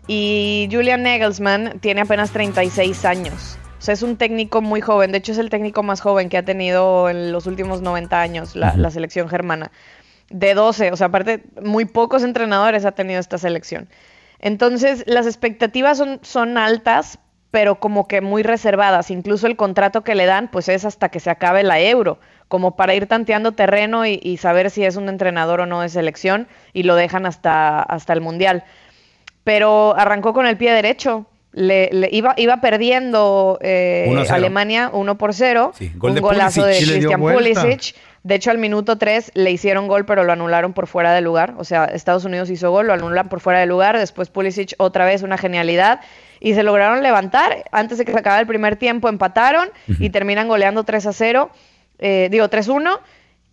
Y 0.07 0.67
Julian 0.71 1.03
Nagelsmann 1.03 1.79
tiene 1.79 2.01
apenas 2.01 2.31
36 2.31 3.05
años. 3.05 3.59
Sea, 3.85 3.93
es 3.93 4.01
un 4.01 4.17
técnico 4.17 4.63
muy 4.63 4.81
joven. 4.81 5.11
De 5.11 5.19
hecho, 5.19 5.31
es 5.31 5.37
el 5.37 5.51
técnico 5.51 5.83
más 5.83 6.01
joven 6.01 6.27
que 6.27 6.37
ha 6.37 6.43
tenido 6.43 7.07
en 7.07 7.31
los 7.31 7.45
últimos 7.45 7.81
90 7.83 8.19
años 8.19 8.55
la, 8.55 8.75
la 8.75 8.89
selección 8.89 9.29
germana. 9.29 9.71
De 10.31 10.55
12, 10.55 10.91
o 10.91 10.95
sea, 10.95 11.07
aparte, 11.07 11.43
muy 11.61 11.85
pocos 11.85 12.23
entrenadores 12.23 12.83
ha 12.83 12.93
tenido 12.93 13.19
esta 13.19 13.37
selección. 13.37 13.87
Entonces, 14.39 15.03
las 15.05 15.27
expectativas 15.27 15.99
son, 15.99 16.19
son 16.23 16.57
altas, 16.57 17.19
pero 17.51 17.79
como 17.79 18.07
que 18.07 18.21
muy 18.21 18.41
reservadas. 18.41 19.11
Incluso 19.11 19.45
el 19.45 19.55
contrato 19.55 20.03
que 20.03 20.15
le 20.15 20.25
dan, 20.25 20.49
pues 20.49 20.67
es 20.67 20.83
hasta 20.83 21.09
que 21.09 21.19
se 21.19 21.29
acabe 21.29 21.61
la 21.61 21.79
euro, 21.79 22.17
como 22.47 22.75
para 22.75 22.95
ir 22.95 23.05
tanteando 23.05 23.51
terreno 23.51 24.07
y, 24.07 24.19
y 24.23 24.37
saber 24.37 24.71
si 24.71 24.83
es 24.83 24.95
un 24.95 25.09
entrenador 25.09 25.61
o 25.61 25.67
no 25.67 25.81
de 25.81 25.89
selección, 25.89 26.47
y 26.73 26.81
lo 26.81 26.95
dejan 26.95 27.27
hasta, 27.27 27.83
hasta 27.83 28.13
el 28.13 28.21
Mundial. 28.21 28.63
Pero 29.43 29.95
arrancó 29.95 30.33
con 30.33 30.47
el 30.47 30.57
pie 30.57 30.73
derecho. 30.73 31.27
Le, 31.57 31.89
le- 31.93 32.09
iba, 32.11 32.33
iba 32.35 32.59
perdiendo 32.59 33.57
eh, 33.61 34.07
1 34.09 34.21
0. 34.25 34.35
Alemania 34.35 34.89
1 34.91 35.17
por 35.17 35.33
0. 35.33 35.71
Sí, 35.77 35.89
gol 35.95 36.09
un 36.11 36.15
de 36.15 36.21
golazo 36.21 36.61
Pulisic. 36.63 36.85
de 36.87 36.91
Christian. 36.93 37.21
Pulisic. 37.21 37.95
De 38.23 38.35
hecho, 38.35 38.51
al 38.51 38.57
minuto 38.57 38.97
3 38.97 39.31
le 39.35 39.51
hicieron 39.51 39.87
gol, 39.87 40.05
pero 40.05 40.23
lo 40.25 40.33
anularon 40.33 40.73
por 40.73 40.87
fuera 40.87 41.13
de 41.13 41.21
lugar. 41.21 41.53
O 41.57 41.63
sea, 41.63 41.85
Estados 41.85 42.25
Unidos 42.25 42.49
hizo 42.49 42.71
gol, 42.71 42.87
lo 42.87 42.93
anulan 42.93 43.29
por 43.29 43.39
fuera 43.39 43.59
de 43.59 43.67
lugar. 43.67 43.97
Después 43.97 44.29
Pulisic 44.29 44.73
otra 44.79 45.05
vez 45.05 45.21
una 45.23 45.37
genialidad. 45.37 46.01
Y 46.41 46.53
se 46.55 46.63
lograron 46.63 47.01
levantar. 47.03 47.63
Antes 47.71 47.97
de 47.99 48.05
que 48.05 48.11
se 48.11 48.19
acabara 48.19 48.41
el 48.41 48.47
primer 48.47 48.75
tiempo, 48.75 49.07
empataron 49.07 49.69
y 49.99 50.09
terminan 50.09 50.47
goleando 50.49 50.83
3 50.83 51.05
a 51.05 51.13
0. 51.13 51.49
eh, 51.99 52.27
digo, 52.29 52.49
3-1. 52.49 52.99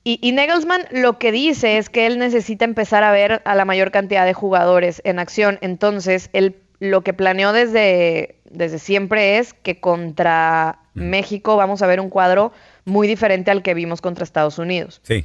Y, 0.04 0.18
y 0.20 0.32
Nagelsmann 0.32 0.82
lo 0.90 1.16
que 1.18 1.30
dice 1.30 1.78
es 1.78 1.88
que 1.88 2.06
él 2.06 2.18
necesita 2.18 2.64
empezar 2.64 3.04
a 3.04 3.12
ver 3.12 3.40
a 3.44 3.54
la 3.54 3.64
mayor 3.64 3.92
cantidad 3.92 4.24
de 4.26 4.32
jugadores 4.34 5.00
en 5.04 5.20
acción. 5.20 5.58
Entonces, 5.60 6.28
él 6.32 6.56
lo 6.82 7.02
que 7.02 7.12
planeó 7.12 7.52
desde, 7.52 8.40
desde 8.50 8.80
siempre 8.80 9.38
es 9.38 9.54
que 9.54 9.78
contra 9.78 10.80
México 10.94 11.56
vamos 11.56 11.80
a 11.80 11.86
ver 11.86 12.00
un 12.00 12.10
cuadro 12.10 12.52
muy 12.84 13.06
diferente 13.06 13.52
al 13.52 13.62
que 13.62 13.72
vimos 13.72 14.00
contra 14.00 14.24
Estados 14.24 14.58
Unidos. 14.58 15.00
Sí. 15.04 15.24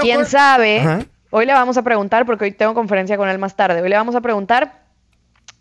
¿Quién 0.00 0.16
con- 0.16 0.26
sabe? 0.26 0.80
Ajá. 0.80 1.04
Hoy 1.30 1.46
le 1.46 1.52
vamos 1.52 1.76
a 1.76 1.82
preguntar, 1.82 2.26
porque 2.26 2.46
hoy 2.46 2.50
tengo 2.52 2.74
conferencia 2.74 3.16
con 3.16 3.28
él 3.28 3.38
más 3.38 3.54
tarde. 3.54 3.80
Hoy 3.80 3.88
le 3.88 3.94
vamos 3.96 4.16
a 4.16 4.20
preguntar 4.22 4.82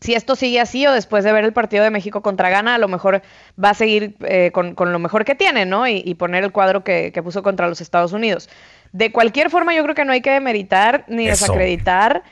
si 0.01 0.15
esto 0.15 0.35
sigue 0.35 0.59
así 0.59 0.87
o 0.87 0.91
después 0.91 1.23
de 1.23 1.31
ver 1.31 1.43
el 1.45 1.53
partido 1.53 1.83
de 1.83 1.91
México 1.91 2.21
contra 2.23 2.49
Ghana, 2.49 2.73
a 2.75 2.77
lo 2.79 2.87
mejor 2.87 3.21
va 3.63 3.69
a 3.69 3.73
seguir 3.75 4.15
eh, 4.21 4.49
con, 4.51 4.73
con 4.73 4.91
lo 4.91 4.97
mejor 4.97 5.23
que 5.23 5.35
tiene, 5.35 5.65
¿no? 5.67 5.87
Y, 5.87 6.01
y 6.03 6.15
poner 6.15 6.43
el 6.43 6.51
cuadro 6.51 6.83
que, 6.83 7.11
que 7.11 7.21
puso 7.21 7.43
contra 7.43 7.67
los 7.67 7.79
Estados 7.79 8.11
Unidos. 8.11 8.49
De 8.91 9.11
cualquier 9.11 9.51
forma, 9.51 9.75
yo 9.75 9.83
creo 9.83 9.93
que 9.93 10.05
no 10.05 10.13
hay 10.13 10.21
que 10.21 10.31
demeritar 10.31 11.03
ni 11.07 11.27
Eso. 11.27 11.45
desacreditar 11.45 12.23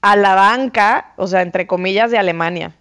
a 0.00 0.16
la 0.16 0.34
banca, 0.34 1.12
o 1.16 1.26
sea, 1.26 1.42
entre 1.42 1.66
comillas, 1.66 2.10
de 2.10 2.18
Alemania. 2.18 2.72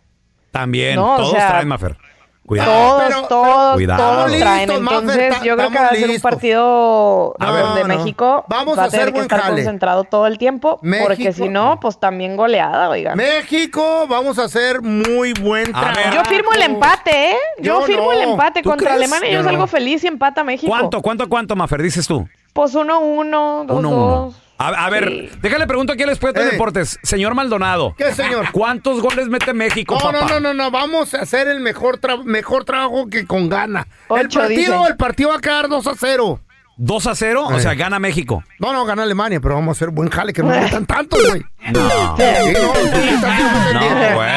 También, 0.52 0.96
No, 0.96 1.14
o 1.16 1.18
todos 1.18 1.32
sea, 1.32 1.50
traen, 1.50 1.68
Mafer. 1.68 1.98
Cuidado. 2.46 2.72
Todos, 2.72 3.28
todos, 3.28 3.74
Cuidado. 3.74 4.02
todos 4.02 4.38
traen. 4.40 4.70
listos, 4.70 4.82
Mafer, 4.82 5.00
Entonces, 5.02 5.44
yo 5.44 5.58
creo 5.58 5.70
que 5.70 5.80
va 5.80 5.88
a 5.88 5.96
ser 5.96 6.10
un 6.10 6.20
partido 6.22 7.36
A 7.40 7.46
donde 7.52 7.84
ver, 7.84 7.88
no. 7.90 7.98
México 7.98 8.46
Vamos 8.48 8.78
va 8.80 8.84
a 8.84 8.86
a 8.86 8.90
tener 8.90 9.02
hacer 9.02 9.14
que 9.14 9.20
buen 9.20 9.24
estar 9.24 9.42
jale. 9.42 9.56
concentrado 9.56 10.04
todo 10.06 10.28
el 10.28 10.38
tiempo, 10.38 10.78
porque 10.80 10.88
México- 11.26 11.34
si 11.34 11.50
no, 11.50 11.78
pues 11.82 12.00
también 12.00 12.38
goleada, 12.38 12.88
oigan. 12.90 13.18
México, 13.18 14.08
vamos 14.08 14.40
a 14.40 14.46
hacer 14.46 14.82
muy 14.82 15.34
buen 15.34 15.74
trabajo. 15.74 16.00
Yo 16.14 16.24
firmo 16.24 16.54
el 16.54 16.62
empate, 16.62 17.32
¿eh? 17.32 17.38
Yo, 17.58 17.82
Yo 17.82 17.86
firmo 17.86 18.14
el 18.14 18.22
no. 18.22 18.32
empate 18.32 18.62
¿Tú 18.62 18.70
contra 18.70 18.92
crees? 18.96 19.12
Alemania. 19.12 19.30
Yo, 19.30 19.40
Yo 19.40 19.44
no. 19.44 19.50
salgo 19.50 19.68
feliz 19.68 20.04
y 20.06 20.08
empata 20.08 20.46
México. 20.46 20.70
¿Cuánto, 20.72 21.02
cuánto, 21.02 21.28
cuánto, 21.28 21.56
Mafer, 21.58 21.82
dices 21.82 22.08
tú? 22.08 22.26
Pues 22.54 22.74
1-1, 22.74 23.66
2-2. 23.68 24.34
1-1. 24.60 24.76
A, 24.76 24.86
a 24.86 24.90
ver, 24.90 25.30
Sí. 25.32 25.38
déjale 25.42 25.68
pregunto 25.68 25.94
aquí 25.94 26.04
al 26.04 26.10
experto 26.10 26.40
de 26.42 26.52
deportes. 26.52 27.00
Señor 27.04 27.36
Maldonado. 27.36 27.94
¿Qué, 27.98 28.14
señor? 28.14 28.52
¿Cuántos 28.52 29.02
goles 29.02 29.28
mete 29.28 29.54
México, 29.54 29.96
No, 29.96 30.00
papá? 30.12 30.20
no, 30.22 30.28
no, 30.28 30.40
no, 30.40 30.54
no, 30.54 30.72
vamos 30.72 31.14
a 31.14 31.22
hacer 31.22 31.48
el 31.48 31.60
mejor, 31.60 32.00
tra- 32.00 32.24
mejor 32.24 32.66
trabajo 32.66 33.08
que 33.10 33.26
con 33.26 33.50
gana. 33.50 33.88
el 34.10 34.30
partido, 34.30 34.48
dice. 34.50 34.88
el 34.90 34.98
partido 34.98 35.30
va 35.30 35.36
a 35.38 35.40
quedar 35.42 35.68
2 35.70 35.86
a 35.88 35.94
0. 35.96 36.40
¿2 36.80 37.08
a 37.08 37.16
0? 37.16 37.46
O 37.48 37.58
Eh. 37.58 37.60
sea, 37.60 37.74
gana 37.74 37.98
México. 37.98 38.44
No, 38.60 38.72
no, 38.72 38.86
gana 38.86 39.02
Alemania, 39.04 39.40
pero 39.40 39.56
vamos 39.56 39.70
a 39.70 39.78
hacer 39.78 39.90
buen 39.90 40.10
jale, 40.10 40.32
que 40.34 40.44
no 40.44 40.50
metan 40.80 40.86
tantos, 40.86 41.20
güey. 41.30 41.44
No. 41.72 42.18
Sí, 42.18 42.24
no, 42.54 42.62
no 42.62 43.74
No, 43.74 44.16
güey. 44.16 44.30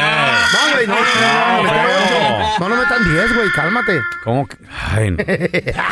No, 0.53 0.75
güey, 0.75 0.87
no, 0.87 0.95
no, 0.95 1.63
no, 1.63 1.73
no, 1.73 2.59
no, 2.59 2.69
no 2.69 2.77
metan 2.77 3.05
10, 3.15 3.35
güey, 3.37 3.49
cálmate. 3.55 4.01
¿Cómo 4.25 4.47
que? 4.49 4.57
Ay, 4.93 5.11
no. 5.13 5.19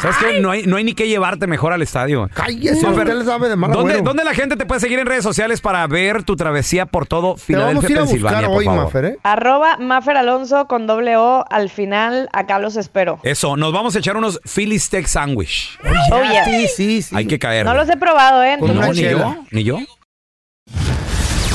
¿Sabes 0.03 0.17
qué? 0.19 0.41
No 0.41 0.51
hay, 0.51 0.65
no 0.67 0.77
hay 0.77 0.85
ni 0.85 0.95
que 0.95 1.07
llevarte 1.07 1.47
mejor 1.47 1.73
al 1.73 1.83
estadio. 1.83 2.29
Cállese, 2.35 2.85
Mafer, 2.87 3.05
usted 3.05 3.15
le 3.19 3.25
sabe 3.25 3.49
de 3.51 3.57
mal 3.57 3.71
¿dónde, 3.71 3.93
agüero. 3.93 4.05
¿Dónde 4.09 4.25
la 4.25 4.35
gente 4.35 4.57
te 4.57 4.67
puede 4.67 4.81
seguir 4.81 4.99
en 4.99 5.07
redes 5.07 5.23
sociales 5.23 5.61
para 5.61 5.87
ver 5.87 6.25
tu 6.25 6.35
travesía 6.35 6.87
por 6.87 7.07
todo 7.07 7.37
Te 7.47 7.55
vamos 7.57 7.85
Filadelfia, 7.85 7.89
a 7.89 7.91
ir 7.93 7.99
a 7.99 8.01
buscar 8.03 8.21
Pensilvania, 8.21 8.49
por 8.49 8.57
hoy, 8.59 8.65
favor? 8.65 8.85
Mafer, 8.85 9.05
¿eh? 9.05 9.19
Arroba 9.23 9.77
Mafer 9.79 10.17
Alonso 10.17 10.67
con 10.67 10.87
doble 10.87 11.17
O 11.17 11.45
al 11.49 11.71
final. 11.71 12.29
Acá 12.33 12.59
los 12.59 12.77
espero. 12.77 13.21
Eso, 13.23 13.57
nos 13.57 13.73
vamos 13.73 13.95
a 13.95 14.01
echar 14.01 14.17
unos 14.17 14.41
Philly 14.45 14.79
Steak 14.79 15.07
Sandwich. 15.07 15.79
Oh, 16.11 16.23
yes. 16.25 16.45
Sí, 16.45 16.69
sí, 16.69 17.03
sí. 17.03 17.17
Hay 17.17 17.27
que 17.27 17.39
caer. 17.39 17.65
No 17.65 17.75
los 17.75 17.89
he 17.89 17.97
probado, 17.97 18.43
¿eh? 18.43 18.57
Con 18.59 18.69
No, 18.75 18.79
una 18.81 18.89
ni 18.89 18.95
chela. 18.95 19.11
yo, 19.37 19.45
ni 19.53 19.65
yo. 19.65 19.79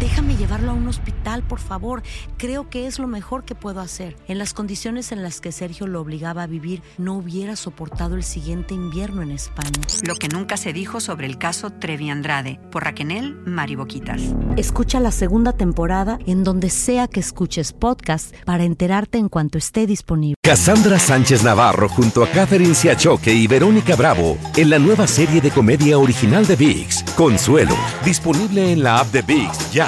Déjame 0.00 0.36
llevarlo 0.36 0.70
a 0.70 0.74
un 0.74 0.86
hospital, 0.86 1.42
por 1.42 1.58
favor. 1.58 2.04
Creo 2.36 2.70
que 2.70 2.86
es 2.86 3.00
lo 3.00 3.08
mejor 3.08 3.44
que 3.44 3.56
puedo 3.56 3.80
hacer. 3.80 4.14
En 4.28 4.38
las 4.38 4.54
condiciones 4.54 5.10
en 5.10 5.24
las 5.24 5.40
que 5.40 5.50
Sergio 5.50 5.88
lo 5.88 6.00
obligaba 6.00 6.44
a 6.44 6.46
vivir, 6.46 6.82
no 6.98 7.14
hubiera 7.14 7.56
soportado 7.56 8.14
el 8.14 8.22
siguiente 8.22 8.74
invierno 8.74 9.22
en 9.22 9.32
España. 9.32 9.80
Lo 10.06 10.14
que 10.14 10.28
nunca 10.28 10.56
se 10.56 10.72
dijo 10.72 11.00
sobre 11.00 11.26
el 11.26 11.36
caso 11.36 11.70
Trevi 11.70 12.10
Andrade 12.10 12.60
por 12.70 12.84
Raquel 12.84 13.34
Mariboquitas. 13.44 14.22
Escucha 14.56 15.00
la 15.00 15.10
segunda 15.10 15.52
temporada 15.52 16.20
en 16.26 16.44
donde 16.44 16.70
sea 16.70 17.08
que 17.08 17.18
escuches 17.18 17.72
podcast 17.72 18.34
para 18.44 18.62
enterarte 18.62 19.18
en 19.18 19.28
cuanto 19.28 19.58
esté 19.58 19.86
disponible. 19.86 20.36
Cassandra 20.42 20.98
Sánchez 20.98 21.42
Navarro 21.42 21.88
junto 21.88 22.22
a 22.22 22.28
Catherine 22.28 22.74
Siachoque 22.74 23.32
y 23.32 23.48
Verónica 23.48 23.96
Bravo 23.96 24.38
en 24.56 24.70
la 24.70 24.78
nueva 24.78 25.08
serie 25.08 25.40
de 25.40 25.50
comedia 25.50 25.98
original 25.98 26.46
de 26.46 26.54
VIX, 26.54 27.02
Consuelo, 27.16 27.76
disponible 28.04 28.72
en 28.72 28.82
la 28.84 29.00
app 29.00 29.12
de 29.12 29.22
VIX 29.22 29.72
ya. 29.72 29.87